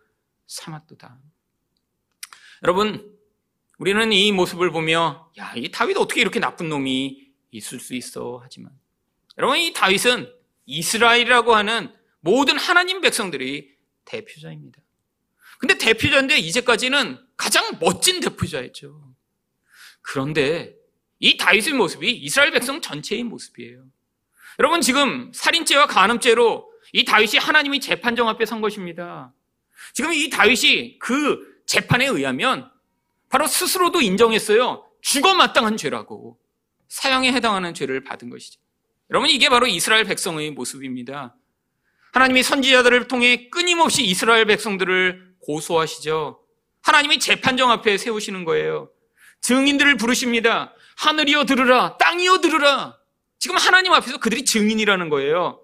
[0.48, 1.20] 삼았도다.
[2.64, 3.18] 여러분,
[3.78, 8.72] 우리는 이 모습을 보며 야, 이 다윗 어떻게 이렇게 나쁜 놈이 있을 수 있어 하지만
[9.38, 10.32] 여러분 이 다윗은
[10.66, 14.82] 이스라엘이라고 하는 모든 하나님 백성들이 대표자입니다.
[15.60, 19.16] 근데 대표자인데 이제까지는 가장 멋진 대표자였죠.
[20.02, 20.76] 그런데
[21.20, 23.84] 이 다윗의 모습이 이스라엘 백성 전체의 모습이에요.
[24.60, 29.34] 여러분 지금 살인죄와 간음죄로 이 다윗이 하나님의 재판정 앞에 선 것입니다.
[29.94, 32.70] 지금 이 다윗이 그 재판에 의하면
[33.30, 34.86] 바로 스스로도 인정했어요.
[35.02, 36.40] 죽어 마땅한 죄라고.
[36.88, 38.60] 사형에 해당하는 죄를 받은 것이죠.
[39.10, 41.36] 여러분 이게 바로 이스라엘 백성의 모습입니다.
[42.14, 46.42] 하나님이 선지자들을 통해 끊임없이 이스라엘 백성들을 고소하시죠.
[46.82, 48.90] 하나님이 재판정 앞에 세우시는 거예요.
[49.42, 50.74] 증인들을 부르십니다.
[50.98, 52.98] 하늘이여 들으라, 땅이여 들으라.
[53.40, 55.62] 지금 하나님 앞에서 그들이 증인이라는 거예요.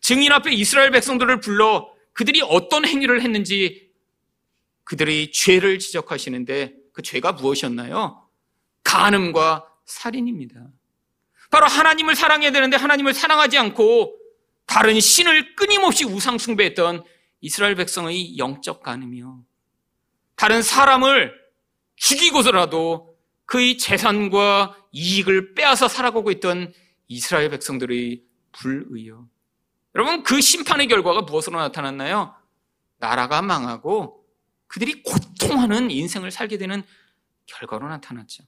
[0.00, 3.90] 증인 앞에 이스라엘 백성들을 불러 그들이 어떤 행위를 했는지
[4.84, 8.28] 그들의 죄를 지적하시는데 그 죄가 무엇이었나요?
[8.84, 10.66] 간음과 살인입니다.
[11.50, 14.16] 바로 하나님을 사랑해야 되는데 하나님을 사랑하지 않고
[14.66, 17.04] 다른 신을 끊임없이 우상 숭배했던
[17.40, 19.42] 이스라엘 백성의 영적 간음이요.
[20.36, 21.34] 다른 사람을
[21.96, 23.13] 죽이고서라도
[23.46, 26.72] 그의 재산과 이익을 빼앗아 살아가고 있던
[27.08, 29.28] 이스라엘 백성들의 불의요.
[29.94, 32.34] 여러분, 그 심판의 결과가 무엇으로 나타났나요?
[32.98, 34.24] 나라가 망하고
[34.66, 36.82] 그들이 고통하는 인생을 살게 되는
[37.46, 38.44] 결과로 나타났죠.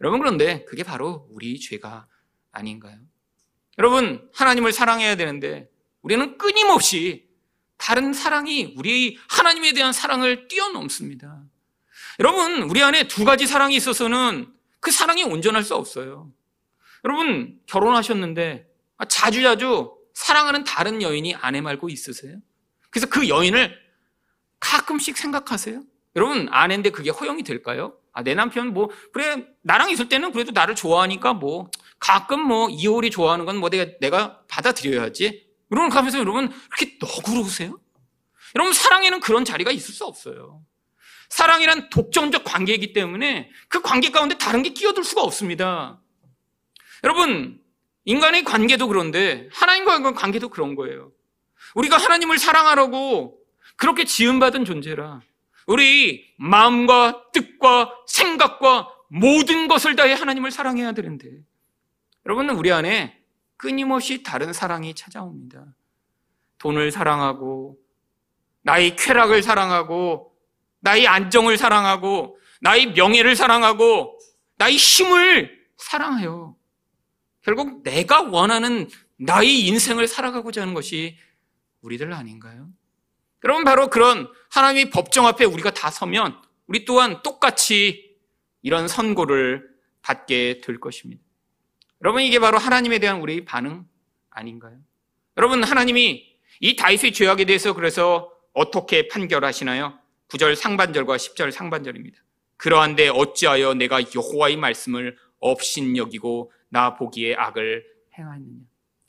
[0.00, 2.08] 여러분, 그런데 그게 바로 우리 죄가
[2.50, 2.98] 아닌가요?
[3.78, 5.68] 여러분, 하나님을 사랑해야 되는데
[6.02, 7.28] 우리는 끊임없이
[7.76, 11.44] 다른 사랑이 우리 하나님에 대한 사랑을 뛰어넘습니다.
[12.20, 16.30] 여러분, 우리 안에 두 가지 사랑이 있어서는 그 사랑이 온전할 수 없어요.
[17.04, 18.66] 여러분, 결혼하셨는데
[19.08, 22.38] 자주자주 사랑하는 다른 여인이 아내 말고 있으세요?
[22.90, 23.76] 그래서 그 여인을
[24.60, 25.82] 가끔씩 생각하세요?
[26.16, 27.96] 여러분, 아내인데 그게 허용이 될까요?
[28.12, 33.10] 아, 내 남편 뭐, 그래, 나랑 있을 때는 그래도 나를 좋아하니까 뭐, 가끔 뭐, 이효리
[33.10, 35.48] 좋아하는 건 뭐 내가, 내가 받아들여야지.
[35.70, 37.76] 이런 가면서 여러분, 그렇게 너그러우세요?
[38.54, 40.62] 여러분, 사랑에는 그런 자리가 있을 수 없어요.
[41.28, 46.00] 사랑이란 독점적 관계이기 때문에 그 관계 가운데 다른 게 끼어들 수가 없습니다.
[47.02, 47.60] 여러분,
[48.04, 51.12] 인간의 관계도 그런데 하나님과의 관계도 그런 거예요.
[51.74, 53.38] 우리가 하나님을 사랑하라고
[53.76, 55.20] 그렇게 지음받은 존재라.
[55.66, 61.30] 우리 마음과 뜻과 생각과 모든 것을 다해 하나님을 사랑해야 되는데
[62.26, 63.18] 여러분은 우리 안에
[63.56, 65.74] 끊임없이 다른 사랑이 찾아옵니다.
[66.58, 67.78] 돈을 사랑하고
[68.62, 70.33] 나의 쾌락을 사랑하고
[70.84, 74.18] 나의 안정을 사랑하고 나의 명예를 사랑하고
[74.56, 76.56] 나의 힘을 사랑해요.
[77.42, 81.16] 결국 내가 원하는 나의 인생을 살아가고자 하는 것이
[81.80, 82.68] 우리들 아닌가요?
[83.44, 88.16] 여러분 바로 그런 하나님의 법정 앞에 우리가 다 서면 우리 또한 똑같이
[88.62, 89.66] 이런 선고를
[90.02, 91.22] 받게 될 것입니다.
[92.02, 93.86] 여러분 이게 바로 하나님에 대한 우리 반응
[94.28, 94.78] 아닌가요?
[95.38, 96.26] 여러분 하나님이
[96.60, 100.03] 이 다윗의 죄악에 대해서 그래서 어떻게 판결하시나요?
[100.34, 102.18] 9절 상반절과 10절 상반절입니다.
[102.56, 107.84] 그러한데 어찌하여 내가 여호와의 말씀을 업신여기고 나 보기에 악을
[108.18, 108.60] 행하느냐.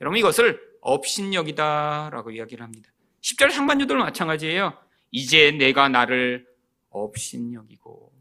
[0.01, 2.91] 여러분 이것을 업신여기다라고 이야기를 합니다.
[3.21, 4.77] 10절 상반절도 마찬가지예요.
[5.11, 6.45] 이제 내가 나를
[6.89, 8.13] 업신여기고.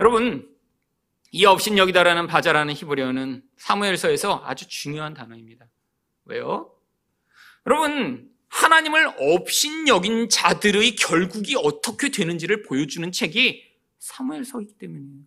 [0.00, 0.54] 여러분,
[1.30, 5.66] 이 업신여기다라는 바자라는 히브리어는 사무엘서에서 아주 중요한 단어입니다.
[6.24, 6.72] 왜요?
[7.66, 13.64] 여러분, 하나님을 업신여긴 자들의 결국이 어떻게 되는지를 보여주는 책이
[13.98, 15.22] 사무엘서이기 때문이에요.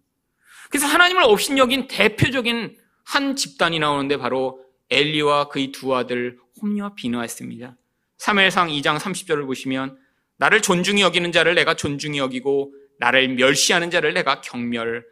[0.69, 7.75] 그래서 하나님을 업신여긴 대표적인 한 집단이 나오는데 바로 엘리와 그의 두 아들 홈리와 비누아였습니다.
[8.17, 9.97] 3회상 2장 30절을 보시면
[10.38, 15.03] 나를 존중히 여기는 자를 내가 존중히 여기고 나를 멸시하는 자를 내가 경멸하리라.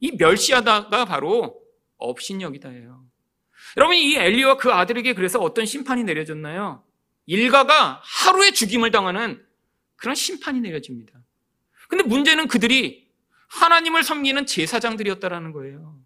[0.00, 1.62] 이 멸시하다가 바로
[1.98, 3.04] 업신여기다예요.
[3.76, 6.84] 여러분 이 엘리와 그 아들에게 그래서 어떤 심판이 내려졌나요?
[7.26, 9.44] 일가가 하루에 죽임을 당하는
[9.96, 11.12] 그런 심판이 내려집니다.
[11.88, 13.08] 근데 문제는 그들이
[13.48, 15.98] 하나님을 섬기는 제사장들이었다라는 거예요.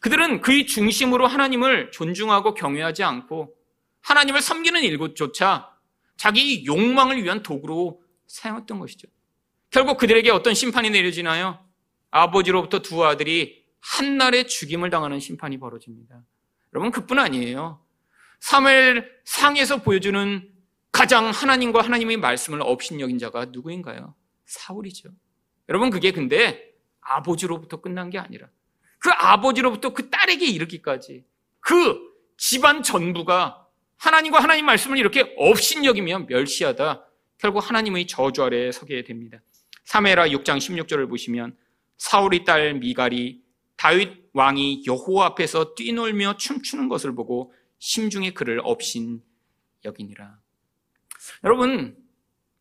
[0.00, 3.54] 그들은 그의 중심으로 하나님을 존중하고 경외하지 않고
[4.00, 5.70] 하나님을 섬기는 일조차
[6.16, 9.08] 자기 욕망을 위한 도구로 사용했던 것이죠.
[9.70, 11.64] 결국 그들에게 어떤 심판이 내려지나요?
[12.10, 16.22] 아버지로부터 두 아들이 한날에 죽임을 당하는 심판이 벌어집니다.
[16.74, 17.81] 여러분 그뿐 아니에요.
[18.42, 20.48] 3일 상에서 보여주는
[20.90, 24.14] 가장 하나님과 하나님의 말씀을 업신여긴 자가 누구인가요?
[24.46, 25.10] 사울이죠.
[25.68, 28.48] 여러분 그게 근데 아버지로부터 끝난 게 아니라
[28.98, 31.24] 그 아버지로부터 그 딸에게 이르기까지
[31.60, 31.98] 그
[32.36, 37.06] 집안 전부가 하나님과 하나님 말씀을 이렇게 업신여기며 멸시하다
[37.38, 39.38] 결국 하나님의 저주 아래에 서게 됩니다.
[39.86, 41.56] 3회라 6장 16절을 보시면
[41.98, 43.42] 사울의 딸 미갈이
[43.76, 47.52] 다윗 왕이 여호와 앞에서 뛰놀며 춤추는 것을 보고
[47.82, 49.20] 심중에 그를 업신
[49.84, 50.38] 여기니라.
[51.42, 51.96] 여러분,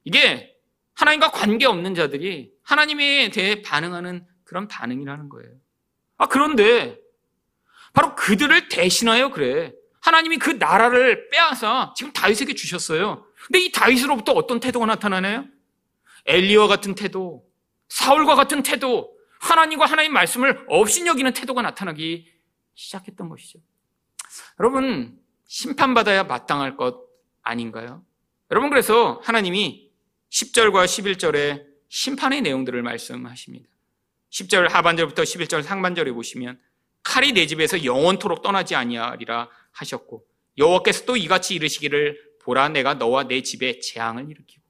[0.04, 0.52] 이게
[0.96, 5.52] 하나님과 관계없는 자들이 하나님에 대해 반응하는 그런 반응이라는 거예요.
[6.18, 6.98] 아, 그런데
[7.94, 9.74] 바로 그들을 대신하여 그래.
[10.02, 13.24] 하나님이 그 나라를 빼앗아 지금 다윗에게 주셨어요.
[13.46, 15.46] 근데 이 다윗으로부터 어떤 태도가 나타나나요?
[16.26, 17.48] 엘리와 같은 태도,
[17.90, 22.28] 사울과 같은 태도, 하나님과 하나님 말씀을 없인 여기는 태도가 나타나기
[22.74, 23.60] 시작했던 것이죠.
[24.60, 27.06] 여러분, 심판받아야 마땅할 것
[27.42, 28.04] 아닌가요?
[28.50, 29.90] 여러분, 그래서 하나님이
[30.30, 33.68] 10절과 11절에 심판의 내용들을 말씀하십니다.
[34.32, 36.60] 10절 하반절부터 11절 상반절에 보시면
[37.04, 40.26] 칼이 내 집에서 영원토록 떠나지 아니하리라 하셨고
[40.58, 44.62] 여호와께서 또 이같이 이르시기를 보라 내가 너와 내 집에 재앙을 일으키고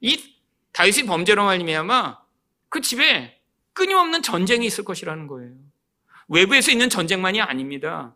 [0.00, 0.34] 이
[0.72, 2.18] 다윗의 범죄로 말미암아
[2.68, 3.40] 그 집에
[3.72, 5.52] 끊임없는 전쟁이 있을 것이라는 거예요.
[6.28, 8.14] 외부에서 있는 전쟁만이 아닙니다.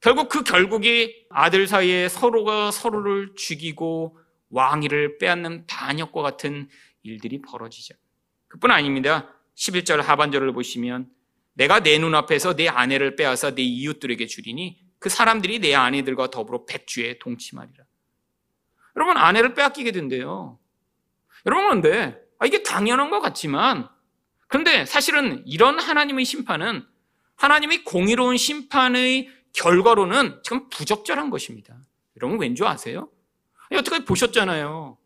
[0.00, 4.18] 결국 그 결국이 아들 사이에 서로가 서로를 죽이고
[4.50, 6.68] 왕위를 빼앗는 반역과 같은
[7.02, 7.94] 일들이 벌어지죠.
[8.48, 9.34] 그뿐 아닙니다.
[9.56, 11.08] 11절 하반절을 보시면
[11.54, 17.18] 내가 내 눈앞에서 내 아내를 빼앗아 내 이웃들에게 주리니 그 사람들이 내 아내들과 더불어 백주에
[17.18, 17.84] 동침하리라.
[18.96, 20.58] 여러분 아내를 빼앗기게 된대요.
[21.46, 23.88] 여러분 그런데 아, 이게 당연한 것 같지만
[24.48, 26.86] 그런데 사실은 이런 하나님의 심판은
[27.36, 31.76] 하나님의 공의로운 심판의 결과로는 지금 부적절한 것입니다.
[32.16, 33.10] 여러분 왠줄 아세요?
[33.72, 34.98] 여태까지 보셨잖아요.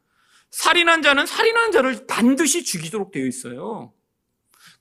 [0.51, 3.93] 살인한 자는 살인한 자를 반드시 죽이도록 되어 있어요.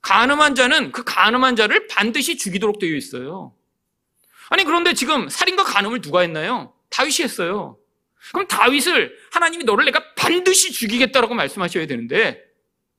[0.02, 3.54] 가늠한 자는 그 가늠한 자를 반드시 죽이도록 되어 있어요.
[4.48, 6.74] 아니 그런데 지금 살인과 가늠을 누가 했나요?
[6.90, 7.78] 다윗이 했어요.
[8.32, 12.42] 그럼 다윗을 하나님이 너를 내가 반드시 죽이겠다라고 말씀하셔야 되는데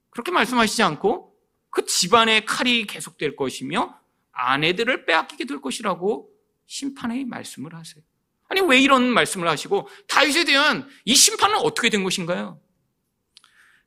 [0.09, 1.35] 그렇게 말씀하시지 않고
[1.69, 3.99] 그 집안의 칼이 계속될 것이며
[4.31, 6.30] 아내들을 빼앗기게 될 것이라고
[6.71, 8.01] 심판의 말씀을 하세요.
[8.47, 12.61] 아니 왜 이런 말씀을 하시고 다윗에 대한 이 심판은 어떻게 된 것인가요?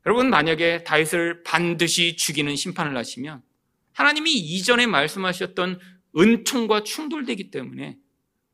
[0.05, 3.43] 여러분 만약에 다윗을 반드시 죽이는 심판을 하시면
[3.93, 5.81] 하나님이 이전에 말씀하셨던
[6.15, 7.97] 은총과 충돌되기 때문에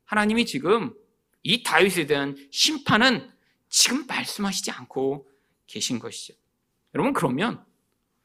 [0.05, 0.93] 하나님이 지금
[1.43, 3.29] 이 다윗에 대한 심판은
[3.67, 5.29] 지금 말씀하시지 않고
[5.67, 6.35] 계신 것이죠.
[6.95, 7.65] 여러분 그러면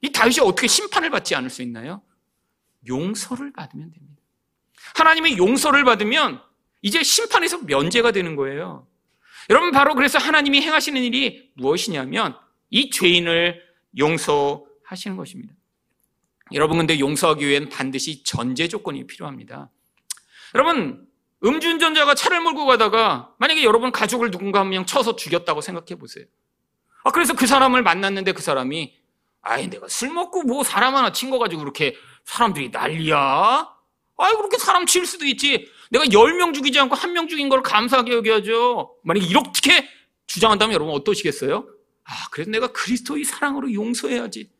[0.02, 2.00] 이 다윗이 어떻게 심판을 받지 않을 수 있나요?
[2.86, 4.15] 용서를 받으면 됩니다.
[4.94, 6.40] 하나님의 용서를 받으면
[6.82, 8.86] 이제 심판에서 면제가 되는 거예요.
[9.50, 12.36] 여러분 바로 그래서 하나님이 행하시는 일이 무엇이냐면
[12.70, 13.62] 이 죄인을
[13.98, 15.54] 용서하시는 것입니다.
[16.52, 19.70] 여러분 근데 용서하기 위해는 반드시 전제 조건이 필요합니다.
[20.54, 21.06] 여러분
[21.44, 26.24] 음주운전자가 차를 몰고 가다가 만약에 여러분 가족을 누군가 한 명 쳐서 죽였다고 생각해 보세요.
[27.04, 28.94] 아 그래서 그 사람을 만났는데 그 사람이
[29.42, 31.94] 아이 내가 술 먹고 뭐 사람 하나 친 거 가지고 그렇게
[32.24, 33.68] 사람들이 난리야.
[34.18, 35.70] 아이 그렇게 사람 칠 수도 있지.
[35.90, 38.96] 내가 열 명 죽이지 않고 한 명 죽인 걸 감사하게 여겨야죠.
[39.04, 39.88] 만약에 이렇게
[40.26, 41.68] 주장한다면 여러분 어떠시겠어요?
[42.04, 44.50] 아, 그래서 내가 그리스도의 사랑으로 용서해야지.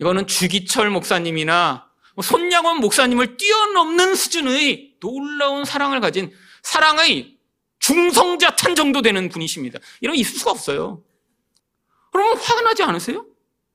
[0.00, 6.32] 이거는 주기철 목사님이나 뭐 손양원 목사님을 뛰어넘는 수준의 놀라운 사랑을 가진
[6.62, 7.36] 사랑의
[7.80, 9.78] 중성자탄 정도 되는 분이십니다.
[10.00, 11.02] 이런 거 있을 수가 없어요.
[12.12, 13.24] 그러면 화가 나지 않으세요?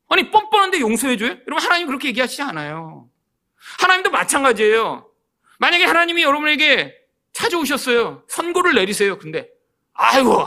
[0.09, 1.29] 아니, 뻔뻔한데 용서해줘요?
[1.47, 3.09] 여러분, 하나님 그렇게 얘기하시지 않아요.
[3.80, 5.10] 하나님도 마찬가지예요.
[5.60, 6.93] 만약에 하나님이 여러분에게
[7.34, 8.23] 찾아오셨어요.
[8.28, 9.17] 선고를 내리세요.
[9.17, 9.49] 근데,
[9.93, 10.45] 아이고,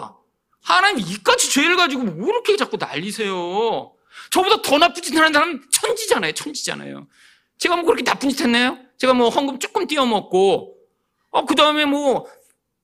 [0.62, 3.92] 하나님 이까지 죄를 가지고 뭐 이렇게 자꾸 난리세요?
[4.30, 6.32] 저보다 더 나쁜 짓 하는 사람 천지잖아요.
[6.32, 7.06] 천지잖아요.
[7.58, 8.78] 제가 뭐 그렇게 나쁜 짓 했나요?
[8.98, 10.76] 제가 뭐 헌금 조금 띄어먹고,
[11.30, 12.26] 어, 그 다음에 뭐,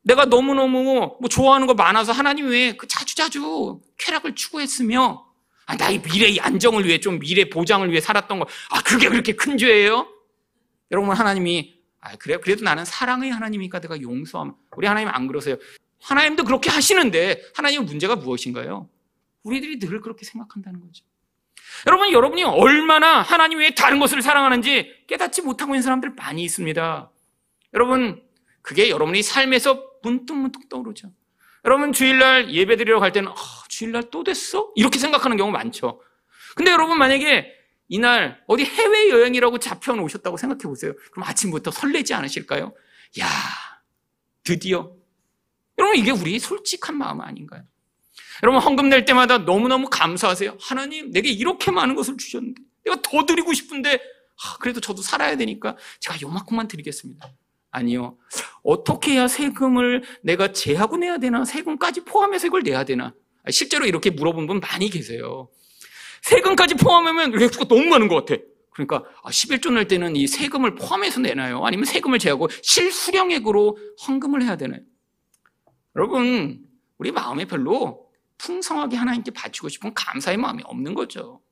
[0.02, 5.26] 내가 너무너무 뭐 좋아하는 거 많아서 하나님 왜 그 자주자주 쾌락을 추구했으며,
[5.66, 9.56] 아, 나의 미래의 안정을 위해 좀 미래 보장을 위해 살았던 거, 아, 그게 그렇게 큰
[9.58, 10.08] 죄예요?
[10.92, 12.38] 여러분, 하나님이, 아, 그래요?
[12.40, 14.54] 그래도 나는 사랑의 하나님이니까 내가 용서함.
[14.76, 15.56] 우리 하나님 안 그러세요.
[16.02, 18.88] 하나님도 그렇게 하시는데 하나님의 문제가 무엇인가요?
[19.42, 21.04] 우리들이 늘 그렇게 생각한다는 거죠.
[21.86, 27.10] 여러분, 여러분이 얼마나 하나님 외에 다른 것을 사랑하는지 깨닫지 못하고 있는 사람들 많이 있습니다.
[27.74, 28.22] 여러분,
[28.60, 31.10] 그게 여러분이 삶에서 문득문득 떠오르죠.
[31.64, 33.34] 여러분, 주일날 예배 드리러 갈 때는, 아,
[33.68, 34.70] 주일날 또 됐어?
[34.74, 36.02] 이렇게 생각하는 경우 많죠.
[36.54, 37.61] 근데 여러분, 만약에
[37.92, 40.94] 이날 어디 해외여행이라고 잡혀놓으셨다고 생각해 보세요.
[41.10, 42.72] 그럼 아침부터 설레지 않으실까요?
[43.20, 43.28] 야,
[44.42, 44.94] 드디어
[45.78, 47.64] 여러분, 이게 우리 솔직한 마음 아닌가요?
[48.42, 50.56] 여러분, 헌금 낼 때마다 너무너무 감사하세요.
[50.58, 55.76] 하나님, 내게 이렇게 많은 것을 주셨는데, 내가 더 드리고 싶은데, 아, 그래도 저도 살아야 되니까
[56.00, 57.30] 제가 요만큼만 드리겠습니다.
[57.72, 58.16] 아니요.
[58.62, 61.44] 어떻게 해야 세금을 내가 제하고 내야 되나?
[61.44, 63.12] 세금까지 포함해서 이걸 내야 되나?
[63.50, 65.50] 실제로 이렇게 물어본 분 많이 계세요.
[66.22, 68.40] 세금까지 포함하면 액수가 너무 많은 것 같아.
[68.70, 71.64] 그러니까 11조 낼 때는 이 세금을 포함해서 내나요?
[71.64, 74.80] 아니면 세금을 제하고 실수령액으로 헌금을 해야 되나요?
[75.94, 76.60] 여러분,
[76.96, 78.06] 우리 마음에 별로
[78.38, 81.42] 풍성하게 하나님께 바치고 싶은 감사의 마음이 없는 거죠.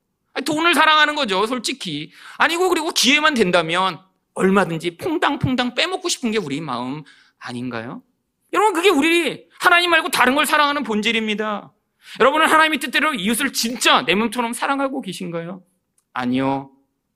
[0.45, 2.11] 돈을 사랑하는 거죠, 솔직히.
[2.37, 3.99] 아니고, 그리고 기회만 된다면
[4.33, 7.03] 얼마든지 퐁당퐁당 빼먹고 싶은 게 우리 마음
[7.37, 8.01] 아닌가요?
[8.53, 11.71] 여러분, 그게 우리 하나님 말고 다른 걸 사랑하는 본질입니다.
[12.19, 15.63] 여러분은 하나님의 뜻대로 이웃을 진짜 내 몸처럼 사랑하고 계신가요?
[16.13, 16.71] 아니요.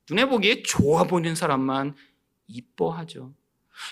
[0.08, 1.94] 눈에 보기에 좋아 보이는 사람만
[2.46, 3.32] 이뻐하죠.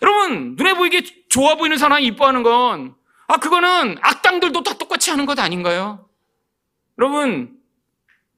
[0.02, 2.94] 여러분, 눈에 보이게 좋아 보이는 사람 이뻐하는 건,
[3.26, 6.08] 아, 그거는 악당들도 다 똑같이 하는 것 아닌가요?
[6.98, 7.58] 여러분,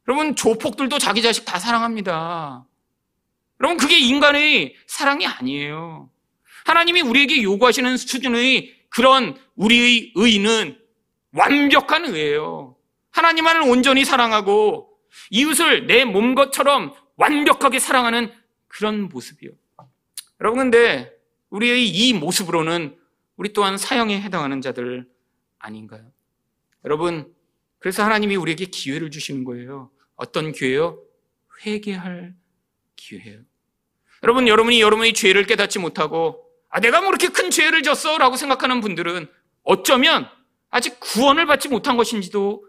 [0.08, 2.64] 여러분, 조폭들도 자기 자식 다 사랑합니다.
[3.60, 6.10] 여러분, 그게 인간의 사랑이 아니에요.
[6.64, 10.78] 하나님이 우리에게 요구하시는 수준의 그런 우리의 의는
[11.36, 12.76] 완벽한 의예요.
[13.10, 14.90] 하나님만을 온전히 사랑하고
[15.30, 18.32] 이웃을 내 몸 것처럼 완벽하게 사랑하는
[18.68, 19.50] 그런 모습이요.
[20.40, 21.12] 여러분, 근데
[21.50, 22.96] 우리의 이 모습으로는
[23.36, 25.08] 우리 또한 사형에 해당하는 자들
[25.58, 26.10] 아닌가요?
[26.84, 27.32] 여러분,
[27.78, 29.90] 그래서 하나님이 우리에게 기회를 주시는 거예요.
[30.16, 30.98] 어떤 기회요?
[31.64, 32.34] 회개할
[32.96, 33.40] 기회예요.
[34.22, 38.18] 여러분, 여러분이 여러분의 죄를 깨닫지 못하고 아, 내가 뭐 이렇게 큰 죄를 졌어?
[38.18, 39.28] 라고 생각하는 분들은
[39.62, 40.28] 어쩌면
[40.76, 42.66] 아직 구원을 받지 못한 것인지도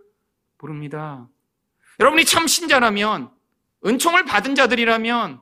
[0.60, 1.28] 모릅니다.
[2.00, 3.30] 여러분이 참 신자라면,
[3.86, 5.42] 은총을 받은 자들이라면,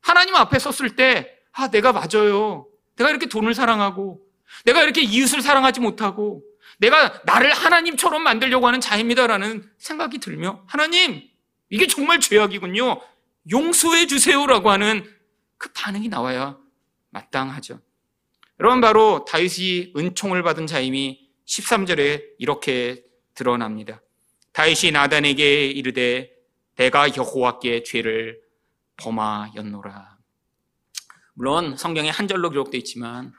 [0.00, 2.68] 하나님 앞에 섰을 때, 아, 내가 맞아요.
[2.94, 4.24] 내가 이렇게 돈을 사랑하고,
[4.64, 6.44] 내가 이렇게 이웃을 사랑하지 못하고,
[6.78, 11.28] 내가 나를 하나님처럼 만들려고 하는 자입니다라는 생각이 들며, 하나님,
[11.68, 13.00] 이게 정말 죄악이군요.
[13.50, 15.04] 용서해 주세요라고 하는
[15.58, 16.56] 그 반응이 나와야
[17.10, 17.80] 마땅하죠.
[18.60, 24.00] 여러분, 바로 다윗이 은총을 받은 자임이 13절에 이렇게 드러납니다.
[24.52, 26.30] 다윗이 나단에게 이르되
[26.76, 28.40] 내가 여호와께 죄를
[28.96, 30.18] 범하였노라.
[31.34, 33.32] 물론 성경에 한 절로 기록되어 있지만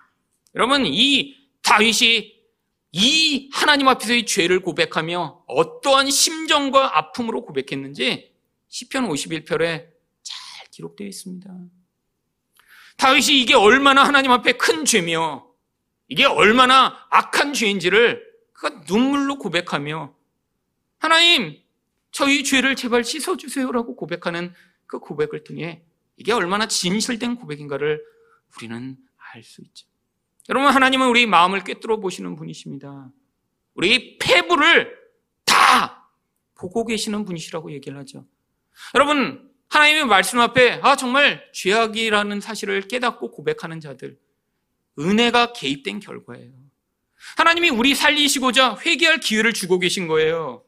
[0.54, 2.36] 여러분 이 다윗이
[2.92, 8.32] 이 하나님 앞에서의 죄를 고백하며 어떠한 심정과 아픔으로 고백했는지
[8.70, 9.88] 시편 51편에
[10.24, 11.50] 잘 기록되어 있습니다.
[12.98, 15.45] 다윗이 이게 얼마나 하나님 앞에 큰 죄며
[16.08, 20.16] 이게 얼마나 악한 죄인지를 그가 눈물로 고백하며
[20.98, 21.62] 하나님
[22.12, 24.54] 저희 죄를 제발 씻어주세요라고 고백하는
[24.86, 25.84] 그 고백을 통해
[26.18, 28.02] 이게 얼마나 진실된 고백인가를
[28.56, 28.98] 우리는
[29.34, 29.86] 알 수 있죠.
[30.48, 33.12] 여러분 하나님은 우리 마음을 꿰뚫어 보시는 분이십니다.
[33.74, 34.98] 우리 폐부를
[35.44, 36.10] 다
[36.56, 38.26] 보고 계시는 분이시라고 얘기를 하죠.
[38.94, 44.18] 여러분 하나님의 말씀 앞에 아 정말 죄악이라는 사실을 깨닫고 고백하는 자들
[45.00, 46.52] 은혜가 개입된 결과예요.
[47.38, 50.64] 하나님이 우리 살리시고자 회개할 기회를 주고 계신 거예요.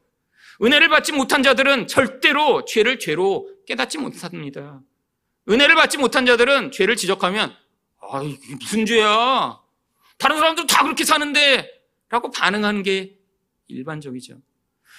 [0.62, 4.82] 은혜를 받지 못한 자들은 절대로 죄를 죄로 깨닫지 못합니다.
[5.50, 7.56] 은혜를 받지 못한 자들은 죄를 지적하면
[8.02, 9.60] 아, 이게 무슨 죄야?
[10.18, 11.70] 다른 사람들 다 그렇게 사는데
[12.10, 13.18] 라고 반응하는 게
[13.68, 14.38] 일반적이죠.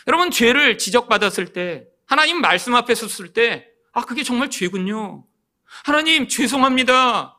[0.06, 5.26] 여러분 죄를 지적받았을 때 하나님 말씀 앞에 섰을 때 아, 그게 정말 죄군요.
[5.84, 7.37] 하나님 죄송합니다.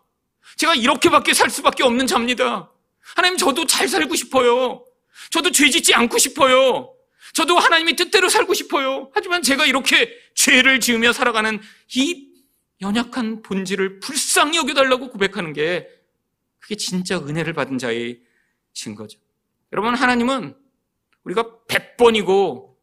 [0.57, 2.71] 제가 이렇게밖에 살 수밖에 없는 자입니다.
[3.15, 4.85] 하나님, 저도 잘 살고 싶어요.
[5.31, 6.93] 저도 죄 짓지 않고 싶어요.
[7.33, 9.11] 저도 하나님의 뜻대로 살고 싶어요.
[9.13, 11.59] 하지만 제가 이렇게 죄를 지으며 살아가는
[11.95, 12.29] 이
[12.81, 15.87] 연약한 본질을 불쌍히 여겨달라고 고백하는 게
[16.59, 18.21] 그게 진짜 은혜를 받은 자의
[18.73, 19.19] 증거죠.
[19.73, 20.55] 여러분, 하나님은
[21.23, 22.75] 우리가 100번이고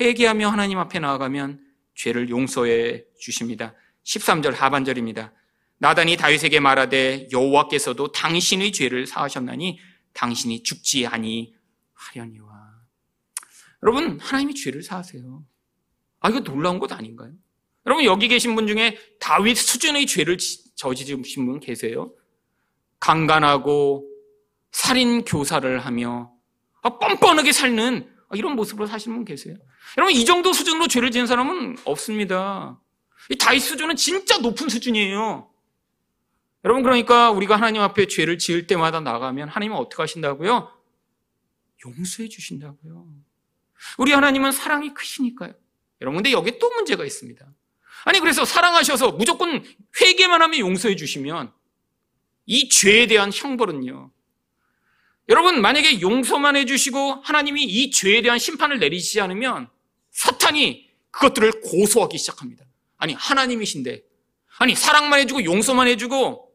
[0.00, 1.60] 회개하며 하나님 앞에 나아가면
[1.94, 3.74] 죄를 용서해 주십니다.
[4.04, 5.32] 13절 하반절입니다.
[5.78, 9.78] 나단이 다윗에게 말하되 여호와께서도 당신의 죄를 사하셨나니
[10.14, 12.56] 당신이 죽지 아니하려니와.
[13.82, 15.44] 여러분 하나님이 죄를 사하세요.
[16.20, 17.32] 아 이거 놀라운 것 아닌가요?
[17.84, 20.38] 여러분 여기 계신 분 중에 다윗 수준의 죄를
[20.74, 22.12] 저지르신 분 계세요?
[22.98, 24.08] 강간하고
[24.72, 26.32] 살인 교사를 하며
[26.82, 29.54] 아, 뻔뻔하게 살는 이런 모습으로 사시는 분 계세요?
[29.98, 32.80] 여러분 이 정도 수준으로 죄를 지은 사람은 없습니다.
[33.30, 35.50] 이 다윗 수준은 진짜 높은 수준이에요.
[36.66, 40.68] 여러분 그러니까 우리가 하나님 앞에 죄를 지을 때마다 나가면 하나님은 어떻게 하신다고요?
[41.86, 43.06] 용서해 주신다고요.
[43.98, 45.54] 우리 하나님은 사랑이 크시니까요.
[46.00, 47.46] 여러분 근데 여기에 또 문제가 있습니다.
[48.04, 49.64] 아니 그래서 사랑하셔서 무조건
[50.00, 51.52] 회개만 하면 용서해 주시면
[52.46, 54.10] 이 죄에 대한 형벌은요.
[55.28, 59.68] 여러분 만약에 용서만 해 주시고 하나님이 이 죄에 대한 심판을 내리시지 않으면
[60.10, 62.64] 사탄이 그것들을 고소하기 시작합니다.
[62.96, 64.02] 아니 하나님이신데
[64.58, 66.45] 아니 사랑만 해 주고 용서만 해 주고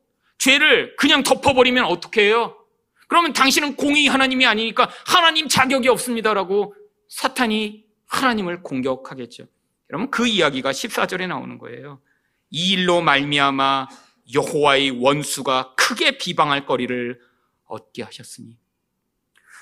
[0.42, 2.58] 죄를 그냥 덮어버리면 어떻게 해요?
[3.08, 6.74] 그러면 당신은 공의 하나님이 아니니까 하나님 자격이 없습니다라고
[7.10, 9.46] 사탄이 하나님을 공격하겠죠.
[9.92, 12.02] 여러분 그 이야기가 14절에 나오는 거예요.
[12.50, 13.88] 이 일로 말미암아
[14.34, 17.22] 여호와의 원수가 크게 비방할 거리를
[17.66, 18.58] 얻게 하셨으니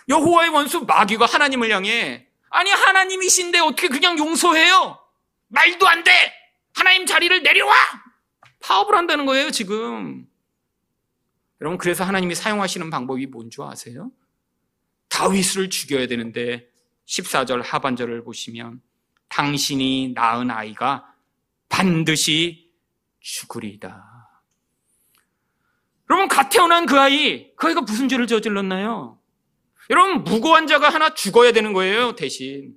[0.08, 4.98] 여호와의 원수 마귀가 하나님을 향해 아니 하나님이신데 어떻게 그냥 용서해요?
[5.50, 6.12] 말도 안 돼.
[6.74, 7.74] 하나님 자리를 내려와.
[8.62, 10.29] 파업을 한다는 거예요, 지금.
[11.62, 14.12] 여러분 그래서 하나님이 사용하시는 방법이 뭔 줄 아세요?
[15.10, 16.70] 다윗을 죽여야 되는데
[17.08, 18.82] 14절 하반절을 보시면
[19.30, 21.14] 당신이 낳은 아이가
[21.68, 22.72] 반드시
[23.20, 24.06] 죽으리다.
[26.10, 29.20] 여러분 갓 태어난 그 아이, 그 아이가 무슨 죄를 저질렀나요?
[29.90, 32.76] 여러분 무고한 자가 하나 죽어야 되는 거예요, 대신.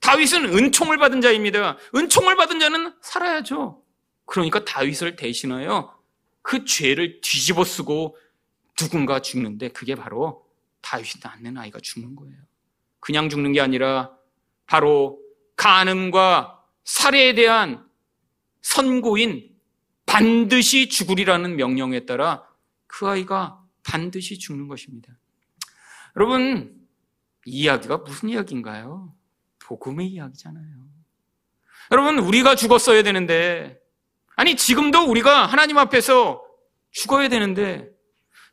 [0.00, 1.76] 다윗은 은총을 받은 자입니다.
[1.94, 3.82] 은총을 받은 자는 살아야죠.
[4.26, 5.97] 그러니까 다윗을 대신하여
[6.48, 8.16] 그 죄를 뒤집어 쓰고
[8.74, 10.48] 누군가 죽는데 그게 바로
[10.80, 12.38] 다윗이 낳는 아이가 죽는 거예요.
[13.00, 14.16] 그냥 죽는 게 아니라
[14.64, 15.20] 바로
[15.56, 17.86] 간음과 살해에 대한
[18.62, 19.54] 선고인
[20.06, 22.48] 반드시 죽으리라는 명령에 따라
[22.86, 25.12] 그 아이가 반드시 죽는 것입니다.
[26.16, 26.80] 여러분,
[27.44, 29.14] 이 이야기가 무슨 이야기인가요?
[29.58, 30.88] 복음의 이야기잖아요.
[31.92, 33.78] 여러분, 우리가 죽었어야 되는데,
[34.38, 36.44] 아니, 지금도 우리가 하나님 앞에서
[36.92, 37.90] 죽어야 되는데,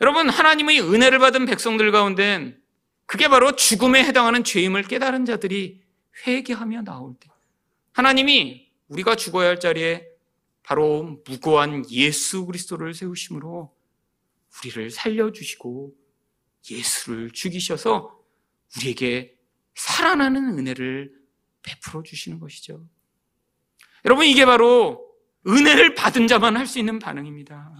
[0.01, 2.57] 여러분, 하나님의 은혜를 받은 백성들 가운데
[3.05, 5.83] 그게 바로 죽음에 해당하는 죄임을 깨달은 자들이
[6.25, 7.29] 회개하며 나올 때,
[7.93, 10.07] 하나님이 우리가 죽어야 할 자리에
[10.63, 13.71] 바로 무고한 예수 그리스도를 세우심으로
[14.57, 15.93] 우리를 살려주시고
[16.71, 18.19] 예수를 죽이셔서
[18.75, 19.35] 우리에게
[19.75, 21.13] 살아나는 은혜를
[21.61, 22.83] 베풀어 주시는 것이죠.
[24.03, 25.04] 여러분, 이게 바로
[25.47, 27.71] 은혜를 받은 자만 할 수 있는 반응입니다.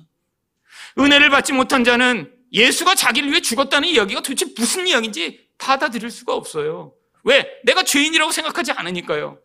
[1.00, 6.94] 은혜를 받지 못한 자는 예수가 자기를 위해 죽었다는 이야기가 도대체 무슨 이야기인지 받아들일 수가 없어요.
[7.24, 7.48] 왜?
[7.64, 9.40] 내가 죄인이라고 생각하지 않으니까요.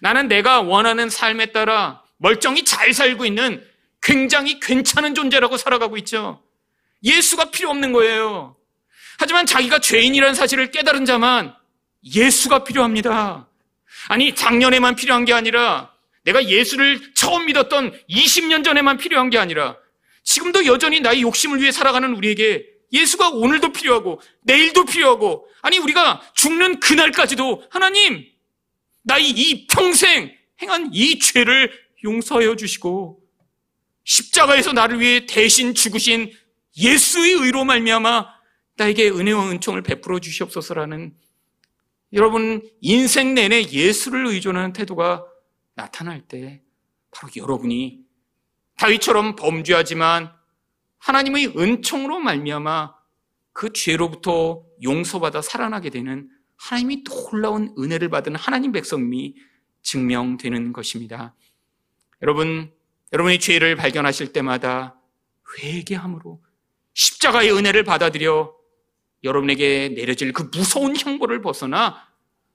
[0.00, 3.64] 나는 내가 원하는 삶에 따라 멀쩡히 잘 살고 있는
[4.00, 6.42] 굉장히 괜찮은 존재라고 살아가고 있죠.
[7.04, 8.56] 예수가 필요 없는 거예요.
[9.18, 11.54] 하지만 자기가 죄인이라는 사실을 깨달은 자만
[12.04, 13.48] 예수가 필요합니다.
[14.08, 15.92] 아니, 작년에만 필요한 게 아니라
[16.24, 19.76] 내가 예수를 처음 믿었던 20년 전에만 필요한 게 아니라
[20.24, 26.80] 지금도 여전히 나의 욕심을 위해 살아가는 우리에게 예수가 오늘도 필요하고 내일도 필요하고 아니 우리가 죽는
[26.80, 28.24] 그날까지도 하나님
[29.02, 31.72] 나의 이 평생 행한 이 죄를
[32.04, 33.20] 용서하여 주시고
[34.04, 36.32] 십자가에서 나를 위해 대신 죽으신
[36.76, 38.26] 예수의 의로 말미암아
[38.76, 41.14] 나에게 은혜와 은총을 베풀어 주시옵소서라는
[42.12, 45.24] 여러분 인생 내내 예수를 의존하는 태도가
[45.78, 46.60] 나타날 때
[47.12, 48.04] 바로 여러분이
[48.76, 50.32] 다윗처럼 범죄하지만
[50.98, 52.94] 하나님의 은총으로 말미암아
[53.52, 59.36] 그 죄로부터 용서받아 살아나게 되는 하나님이 놀라운 은혜를 받은 하나님 백성이
[59.82, 61.36] 증명되는 것입니다.
[62.22, 62.72] 여러분,
[63.12, 65.00] 여러분의 죄를 발견하실 때마다
[65.58, 66.42] 회개함으로
[66.94, 68.52] 십자가의 은혜를 받아들여
[69.22, 72.07] 여러분에게 내려질 그 무서운 형벌을 벗어나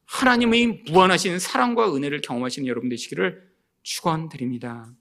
[0.06, 3.52] 하나님의 무한하신 사랑과 은혜를 경험하시는 여러분 되시기를
[3.84, 4.94] 축원드립니다.